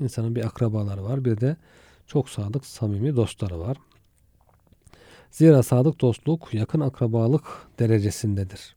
[0.01, 1.57] İnsanın bir akrabaları var bir de
[2.07, 3.77] çok sadık samimi dostları var.
[5.31, 7.45] Zira sadık dostluk yakın akrabalık
[7.79, 8.77] derecesindedir.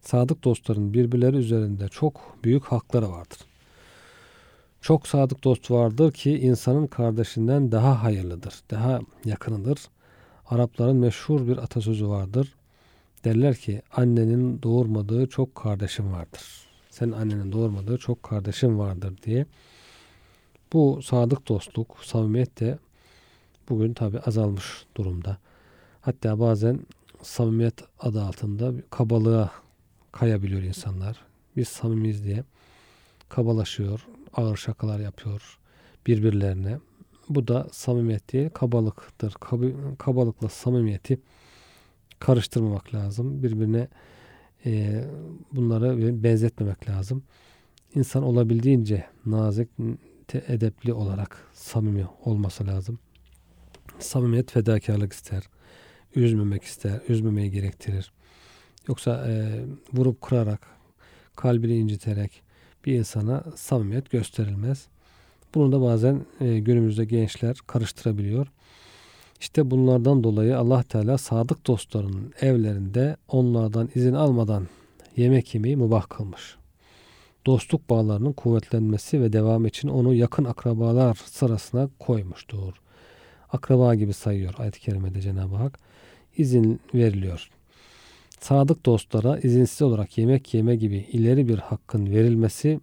[0.00, 3.38] Sadık dostların birbirleri üzerinde çok büyük hakları vardır.
[4.80, 9.78] Çok sadık dost vardır ki insanın kardeşinden daha hayırlıdır, daha yakınıdır.
[10.46, 12.54] Arapların meşhur bir atasözü vardır.
[13.24, 16.61] Derler ki annenin doğurmadığı çok kardeşim vardır.
[16.92, 19.46] Sen annenin doğurmadığı çok kardeşim vardır diye.
[20.72, 22.78] Bu sadık dostluk, samimiyet de
[23.68, 25.38] bugün tabi azalmış durumda.
[26.00, 26.80] Hatta bazen
[27.22, 29.50] samimiyet adı altında kabalığa
[30.12, 31.16] kayabiliyor insanlar.
[31.56, 32.44] Biz samimiyiz diye
[33.28, 35.58] kabalaşıyor, ağır şakalar yapıyor
[36.06, 36.78] birbirlerine.
[37.28, 39.34] Bu da samimiyet değil, kabalıktır.
[39.98, 41.20] kabalıkla samimiyeti
[42.18, 43.42] karıştırmamak lazım.
[43.42, 43.88] Birbirine
[44.66, 45.04] e,
[45.52, 47.22] bunları benzetmemek lazım.
[47.94, 49.68] İnsan olabildiğince nazik,
[50.48, 52.98] edepli olarak samimi olması lazım.
[53.98, 55.42] Samimiyet fedakarlık ister.
[56.16, 58.12] Üzmemek ister, üzmemeyi gerektirir.
[58.88, 60.66] Yoksa e, vurup kırarak,
[61.36, 62.42] kalbini inciterek
[62.86, 64.86] bir insana samimiyet gösterilmez.
[65.54, 68.46] Bunu da bazen e, günümüzde gençler karıştırabiliyor.
[69.42, 74.68] İşte bunlardan dolayı Allah Teala sadık dostlarının evlerinde onlardan izin almadan
[75.16, 76.56] yemek yemeyi mubah kılmış.
[77.46, 82.72] Dostluk bağlarının kuvvetlenmesi ve devam için onu yakın akrabalar sırasına koymuştur.
[83.52, 85.78] Akraba gibi sayıyor ayet-i kerimede Cenab-ı Hak.
[86.36, 87.50] izin veriliyor.
[88.40, 92.80] Sadık dostlara izinsiz olarak yemek yeme gibi ileri bir hakkın verilmesi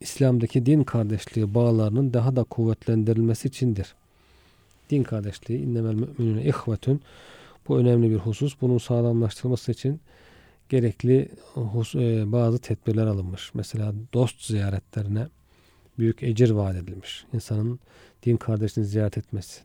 [0.00, 3.94] İslam'daki din kardeşliği bağlarının daha da kuvvetlendirilmesi içindir.
[4.90, 7.02] Din kardeşliği innemel müminune ihvetün
[7.68, 8.60] bu önemli bir husus.
[8.60, 10.00] Bunun sağlamlaştırılması için
[10.68, 11.28] gerekli
[11.94, 13.54] e, bazı tedbirler alınmış.
[13.54, 15.28] Mesela dost ziyaretlerine
[15.98, 17.24] büyük ecir vaat edilmiş.
[17.32, 17.80] İnsanın
[18.22, 19.60] din kardeşini ziyaret etmesi.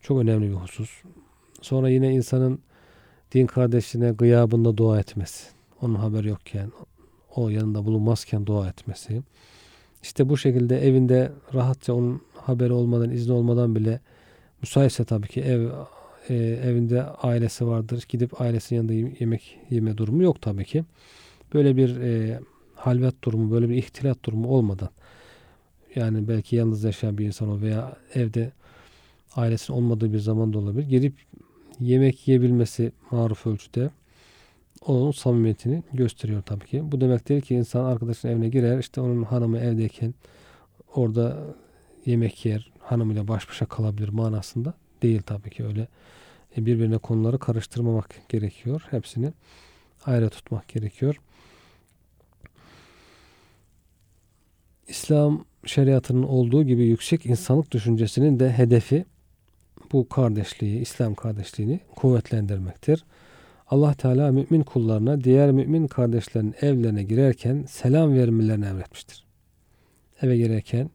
[0.00, 1.02] Çok önemli bir husus.
[1.62, 2.58] Sonra yine insanın
[3.32, 5.44] din kardeşine gıyabında dua etmesi.
[5.82, 6.72] Onun haberi yokken,
[7.34, 9.22] o yanında bulunmazken dua etmesi.
[10.02, 14.00] İşte bu şekilde evinde rahatça onun haberi olmadan, izni olmadan bile
[14.62, 15.68] müsaitse tabii ki ev
[16.28, 18.04] e, evinde ailesi vardır.
[18.08, 20.84] Gidip ailesinin yanında yemek yeme durumu yok tabii ki.
[21.54, 22.40] Böyle bir e,
[22.74, 24.90] halvet durumu, böyle bir ihtilat durumu olmadan
[25.94, 28.52] yani belki yalnız yaşayan bir insan o veya evde
[29.36, 30.88] ailesinin olmadığı bir zaman da olabilir.
[30.88, 31.14] Gelip
[31.80, 33.90] yemek yiyebilmesi maruf ölçüde
[34.86, 36.92] onun samimiyetini gösteriyor tabii ki.
[36.92, 40.14] Bu demek değil ki insan arkadaşının evine girer işte onun hanımı evdeyken
[40.94, 41.44] orada
[42.06, 45.88] yemek yer, hanımıyla baş başa kalabilir manasında değil tabii ki öyle.
[46.56, 48.86] E, birbirine konuları karıştırmamak gerekiyor.
[48.90, 49.32] Hepsini
[50.06, 51.20] ayrı tutmak gerekiyor.
[54.88, 59.04] İslam şeriatının olduğu gibi yüksek insanlık düşüncesinin de hedefi
[59.92, 63.04] bu kardeşliği, İslam kardeşliğini kuvvetlendirmektir.
[63.66, 69.24] Allah Teala mümin kullarına diğer mümin kardeşlerin evlerine girerken selam vermelerini emretmiştir.
[70.22, 70.90] Eve girerken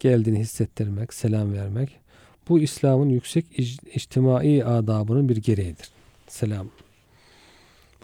[0.00, 2.00] geldiğini hissettirmek, selam vermek.
[2.48, 3.58] Bu İslam'ın yüksek
[3.94, 5.88] içtimai adabının bir gereğidir.
[6.28, 6.66] Selam.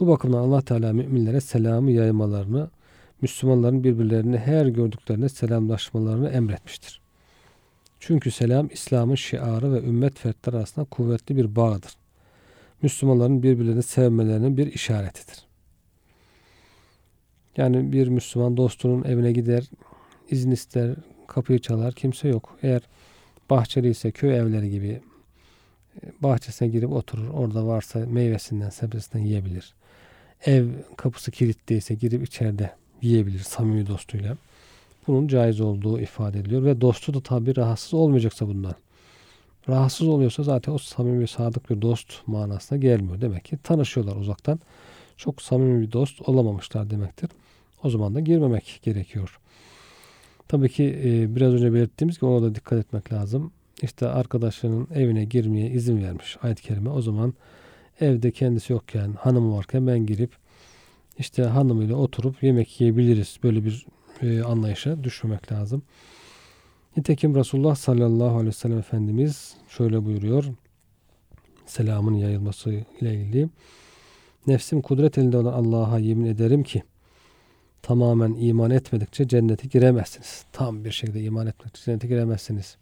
[0.01, 2.71] Bu bakımdan Allah Teala müminlere selamı yaymalarını,
[3.23, 7.01] Müslümanların birbirlerini her gördüklerine selamlaşmalarını emretmiştir.
[8.01, 11.93] Çünkü selam İslam'ın şiarı ve ümmet fertleri arasında kuvvetli bir bağdır.
[12.83, 15.45] Müslümanların birbirlerini sevmelerinin bir işaretidir.
[17.57, 19.65] Yani bir Müslüman dostunun evine gider,
[20.31, 20.95] izin ister,
[21.27, 22.59] kapıyı çalar, kimse yok.
[22.63, 22.83] Eğer
[23.51, 25.01] bahçeli ise köy evleri gibi
[26.21, 27.29] bahçesine girip oturur.
[27.29, 29.75] Orada varsa meyvesinden, sebzesinden yiyebilir.
[30.45, 32.71] Ev kapısı kilitliyse girip içeride
[33.03, 34.37] yiyebilir samimi dostuyla
[35.07, 38.75] bunun caiz olduğu ifade ediliyor ve dostu da tabi rahatsız olmayacaksa bundan.
[39.69, 43.21] Rahatsız oluyorsa zaten o samimi sadık bir dost manasına gelmiyor.
[43.21, 44.61] Demek ki tanışıyorlar uzaktan.
[45.17, 47.31] Çok samimi bir dost olamamışlar demektir.
[47.83, 49.39] O zaman da girmemek gerekiyor.
[50.49, 53.53] Tabii ki e, biraz önce belirttiğimiz gibi ona da dikkat etmek lazım.
[53.83, 56.91] İşte arkadaşlarının evine girmeye izin vermiş ayet-i kerime.
[56.91, 57.35] O zaman
[58.01, 60.31] evde kendisi yokken, hanımı varken ben girip
[61.19, 63.39] işte hanımıyla oturup yemek yiyebiliriz.
[63.43, 63.87] Böyle bir
[64.23, 65.83] e, anlayışa düşmemek lazım.
[66.97, 70.45] Nitekim Resulullah sallallahu aleyhi ve sellem Efendimiz şöyle buyuruyor.
[71.67, 73.49] Selamın yayılması ile ilgili.
[74.47, 76.83] Nefsim kudret elinde olan Allah'a yemin ederim ki
[77.85, 80.45] tamamen iman etmedikçe cennete giremezsiniz.
[80.53, 82.77] Tam bir şekilde iman etmedikçe cennete giremezsiniz.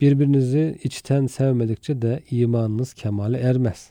[0.00, 3.90] Birbirinizi içten sevmedikçe de imanınız kemale ermez.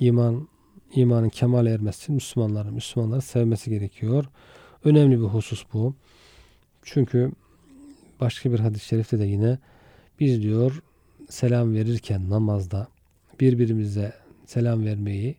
[0.00, 0.48] İman
[0.94, 4.24] imanın kemale ermesi için Müslümanların Müslümanları sevmesi gerekiyor.
[4.84, 5.94] Önemli bir husus bu.
[6.82, 7.32] Çünkü
[8.20, 9.58] başka bir hadis-i şerifte de yine
[10.20, 10.82] biz diyor
[11.28, 12.88] selam verirken namazda
[13.40, 14.12] birbirimize
[14.46, 15.36] selam vermeyi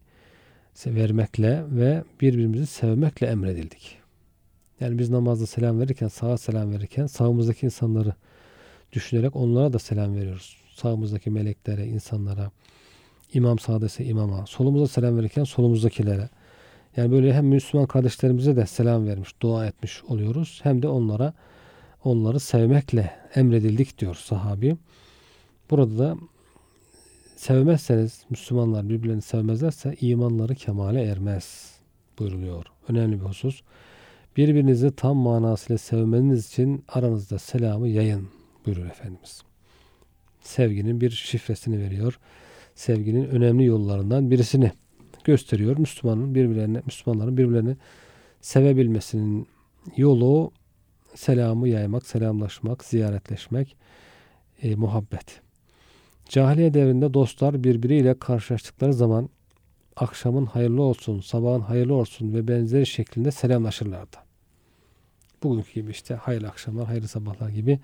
[0.88, 3.98] vermekle ve birbirimizi sevmekle emredildik.
[4.80, 8.14] Yani biz namazda selam verirken, sağa selam verirken sağımızdaki insanları
[8.94, 10.58] düşünerek onlara da selam veriyoruz.
[10.76, 12.52] Sağımızdaki meleklere, insanlara,
[13.34, 16.30] imam sağda imama, solumuza selam verirken solumuzdakilere.
[16.98, 20.60] Yani böyle hem Müslüman kardeşlerimize de selam vermiş, dua etmiş oluyoruz.
[20.64, 21.34] Hem de onlara
[22.04, 24.78] onları sevmekle emredildik diyor sahabi.
[25.70, 26.18] Burada da
[27.40, 31.76] sevmezseniz Müslümanlar birbirlerini sevmezlerse imanları kemale ermez
[32.20, 32.66] buyuruluyor.
[32.88, 33.62] Önemli bir husus.
[34.38, 38.30] Birbirinizi tam manasıyla sevmeniz için aranızda selamı yayın
[38.66, 39.42] buyurur Efendimiz.
[40.42, 42.20] Sevginin bir şifresini veriyor.
[42.76, 44.72] Sevginin önemli yollarından birisini
[45.24, 45.78] gösteriyor.
[45.78, 47.78] Müslümanın birbirlerine, Müslümanların birbirlerini
[48.42, 49.48] sevebilmesinin
[49.98, 50.52] yolu
[51.16, 53.76] selamı yaymak, selamlaşmak, ziyaretleşmek,
[54.62, 55.49] e, muhabbet.
[56.30, 59.30] Cahiliye devrinde dostlar birbiriyle karşılaştıkları zaman
[59.96, 64.18] akşamın hayırlı olsun, sabahın hayırlı olsun ve benzeri şeklinde selamlaşırlardı.
[65.44, 67.80] Bugünkü gibi işte hayırlı akşamlar, hayırlı sabahlar gibi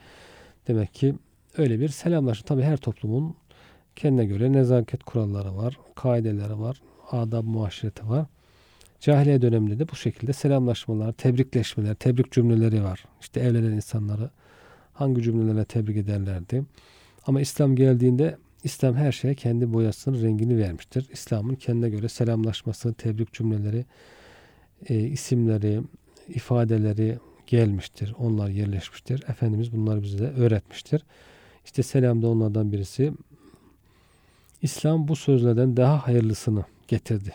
[0.67, 1.15] demek ki
[1.57, 2.45] öyle bir selamlaşma.
[2.45, 3.35] Tabi her toplumun
[3.95, 6.81] kendine göre nezaket kuralları var, kaideleri var,
[7.11, 8.25] adab muaşireti var.
[8.99, 13.05] Cahiliye döneminde de bu şekilde selamlaşmalar, tebrikleşmeler, tebrik cümleleri var.
[13.21, 14.29] İşte evlenen insanları
[14.93, 16.63] hangi cümlelerle tebrik ederlerdi.
[17.25, 21.07] Ama İslam geldiğinde İslam her şeye kendi boyasının rengini vermiştir.
[21.13, 23.85] İslam'ın kendine göre selamlaşması, tebrik cümleleri,
[24.89, 25.81] e, isimleri,
[26.27, 28.13] ifadeleri gelmiştir.
[28.19, 29.23] Onlar yerleşmiştir.
[29.29, 31.03] Efendimiz bunları bize öğretmiştir.
[31.65, 33.13] İşte selam da onlardan birisi.
[34.61, 37.33] İslam bu sözlerden daha hayırlısını getirdi.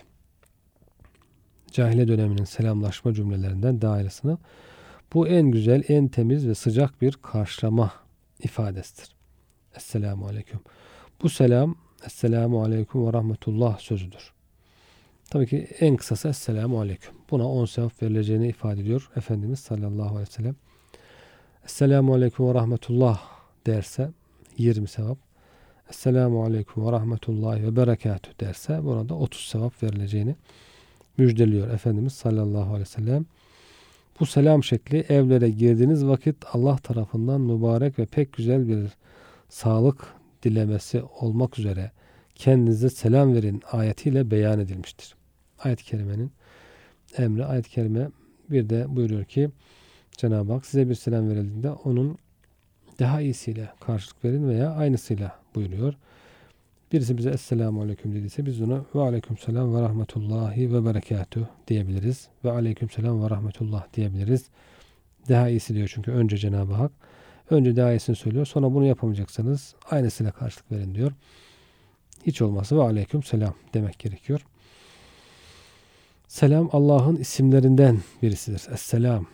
[1.73, 4.39] Cahile döneminin selamlaşma cümlelerinden daha hayırlısını.
[5.15, 7.93] Bu en güzel, en temiz ve sıcak bir karşılama
[8.43, 9.20] ifadesidir.
[9.77, 10.61] Esselamu Aleyküm.
[11.23, 11.75] Bu selam
[12.07, 14.33] Esselamu Aleyküm ve Rahmetullah sözüdür.
[15.31, 17.15] Tabii ki en kısası Esselamu Aleyküm.
[17.31, 20.57] Buna 10 sevap verileceğini ifade ediyor Efendimiz sallallahu aleyhi ve sellem.
[21.65, 23.21] Esselamu Aleyküm ve Rahmetullah
[23.67, 24.11] derse
[24.59, 25.19] 20 sevap.
[25.91, 30.37] Esselamu Aleyküm ve Rahmetullahi ve Berekatü derse burada 30 sevap verileceğini
[31.19, 33.27] müjdeliyor Efendimiz sallallahu aleyhi ve sellem.
[34.21, 38.91] Bu selam şekli evlere girdiğiniz vakit Allah tarafından mübarek ve pek güzel bir
[39.51, 40.07] sağlık
[40.43, 41.91] dilemesi olmak üzere
[42.35, 45.15] kendinize selam verin ayetiyle beyan edilmiştir.
[45.59, 46.33] Ayet-i kerimenin
[47.19, 48.09] emri ayet-i kerime
[48.51, 49.51] bir de buyuruyor ki
[50.13, 52.19] Cenab-ı Hak size bir selam verildiğinde onun
[52.99, 55.95] daha iyisiyle karşılık verin veya aynısıyla buyuruyor.
[56.93, 62.29] Birisi bize Esselamu Aleyküm dediyse biz ona ve Aleyküm Selam ve Rahmetullahi ve Berekatuh diyebiliriz.
[62.45, 64.45] Ve Aleyküm Selam ve Rahmetullah diyebiliriz.
[65.29, 66.93] Daha iyisi diyor çünkü önce Cenab-ı Hak.
[67.51, 68.47] Önce daha söylüyor.
[68.47, 71.13] Sonra bunu yapamayacaksanız aynısıyla karşılık verin diyor.
[72.27, 74.47] Hiç olmazsa ve Aleyküm Selam demek gerekiyor.
[76.29, 78.73] Selam Allah'ın isimlerinden birisidir.
[78.73, 79.27] Esselam.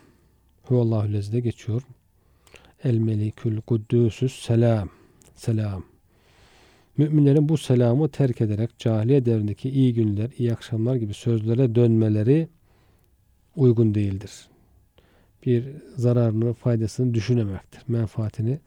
[0.62, 1.82] Huvallahu lezide geçiyor.
[2.84, 4.88] El melikül kuddüsüs selam.
[5.34, 5.84] Selam.
[6.96, 12.48] Müminlerin bu selamı terk ederek cahiliye devrindeki iyi günler, iyi akşamlar gibi sözlere dönmeleri
[13.56, 14.48] uygun değildir.
[15.47, 15.64] Bir
[15.97, 17.82] zararını, faydasını düşünemektir.
[17.89, 18.59] Menfaatini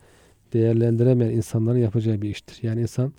[0.54, 2.60] değerlendiremeyen insanların yapacağı bir iştir.
[2.62, 3.14] Yani insan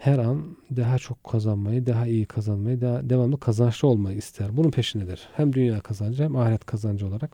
[0.00, 4.56] her an daha çok kazanmayı, daha iyi kazanmayı, daha devamlı kazançlı olmayı ister.
[4.56, 5.28] Bunun peşindedir.
[5.36, 7.30] Hem dünya kazancı hem ahiret kazancı olarak.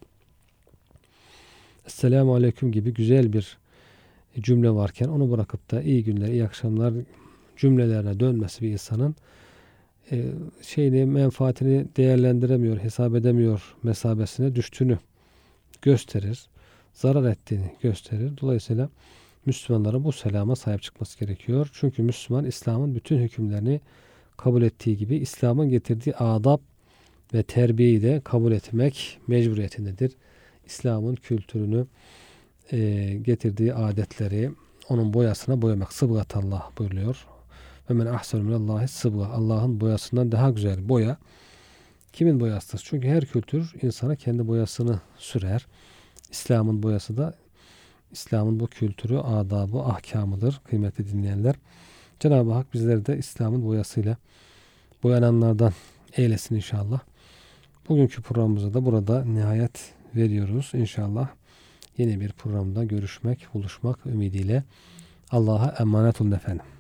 [1.87, 3.59] Esselamu Aleyküm gibi güzel bir
[4.41, 6.95] cümle varken onu bırakıp da iyi günler, iyi akşamlar
[7.57, 9.16] cümlelerine dönmesi bir insanın
[10.12, 10.24] e,
[10.62, 14.99] şeyini, menfaatini değerlendiremiyor, hesap edemiyor mesabesine düştüğünü
[15.82, 16.46] gösterir.
[16.92, 18.32] Zarar ettiğini gösterir.
[18.40, 18.88] Dolayısıyla
[19.46, 21.70] Müslümanların bu selama sahip çıkması gerekiyor.
[21.72, 23.80] Çünkü Müslüman İslam'ın bütün hükümlerini
[24.36, 26.58] kabul ettiği gibi İslam'ın getirdiği adab
[27.34, 30.12] ve terbiyeyi de kabul etmek mecburiyetindedir.
[30.66, 31.86] İslam'ın kültürünü
[32.72, 32.78] e,
[33.22, 34.50] getirdiği adetleri
[34.88, 35.92] onun boyasına boyamak.
[35.92, 37.26] Sıbgat Allah buyuruyor.
[37.90, 39.26] Ve men ahsenu minallahi sıbga.
[39.26, 41.18] Allah'ın boyasından daha güzel boya
[42.14, 42.82] kimin boyasıdır?
[42.84, 45.66] Çünkü her kültür insana kendi boyasını sürer.
[46.30, 47.34] İslam'ın boyası da
[48.12, 51.54] İslam'ın bu kültürü, adabı, ahkamıdır kıymetli dinleyenler.
[52.20, 54.16] Cenab-ı Hak bizleri de İslam'ın boyasıyla
[55.02, 55.72] boyananlardan
[56.16, 57.00] eylesin inşallah.
[57.88, 61.28] Bugünkü programımıza da burada nihayet veriyoruz inşallah.
[61.98, 64.64] Yeni bir programda görüşmek, buluşmak ümidiyle
[65.30, 66.73] Allah'a emanet olun efendim.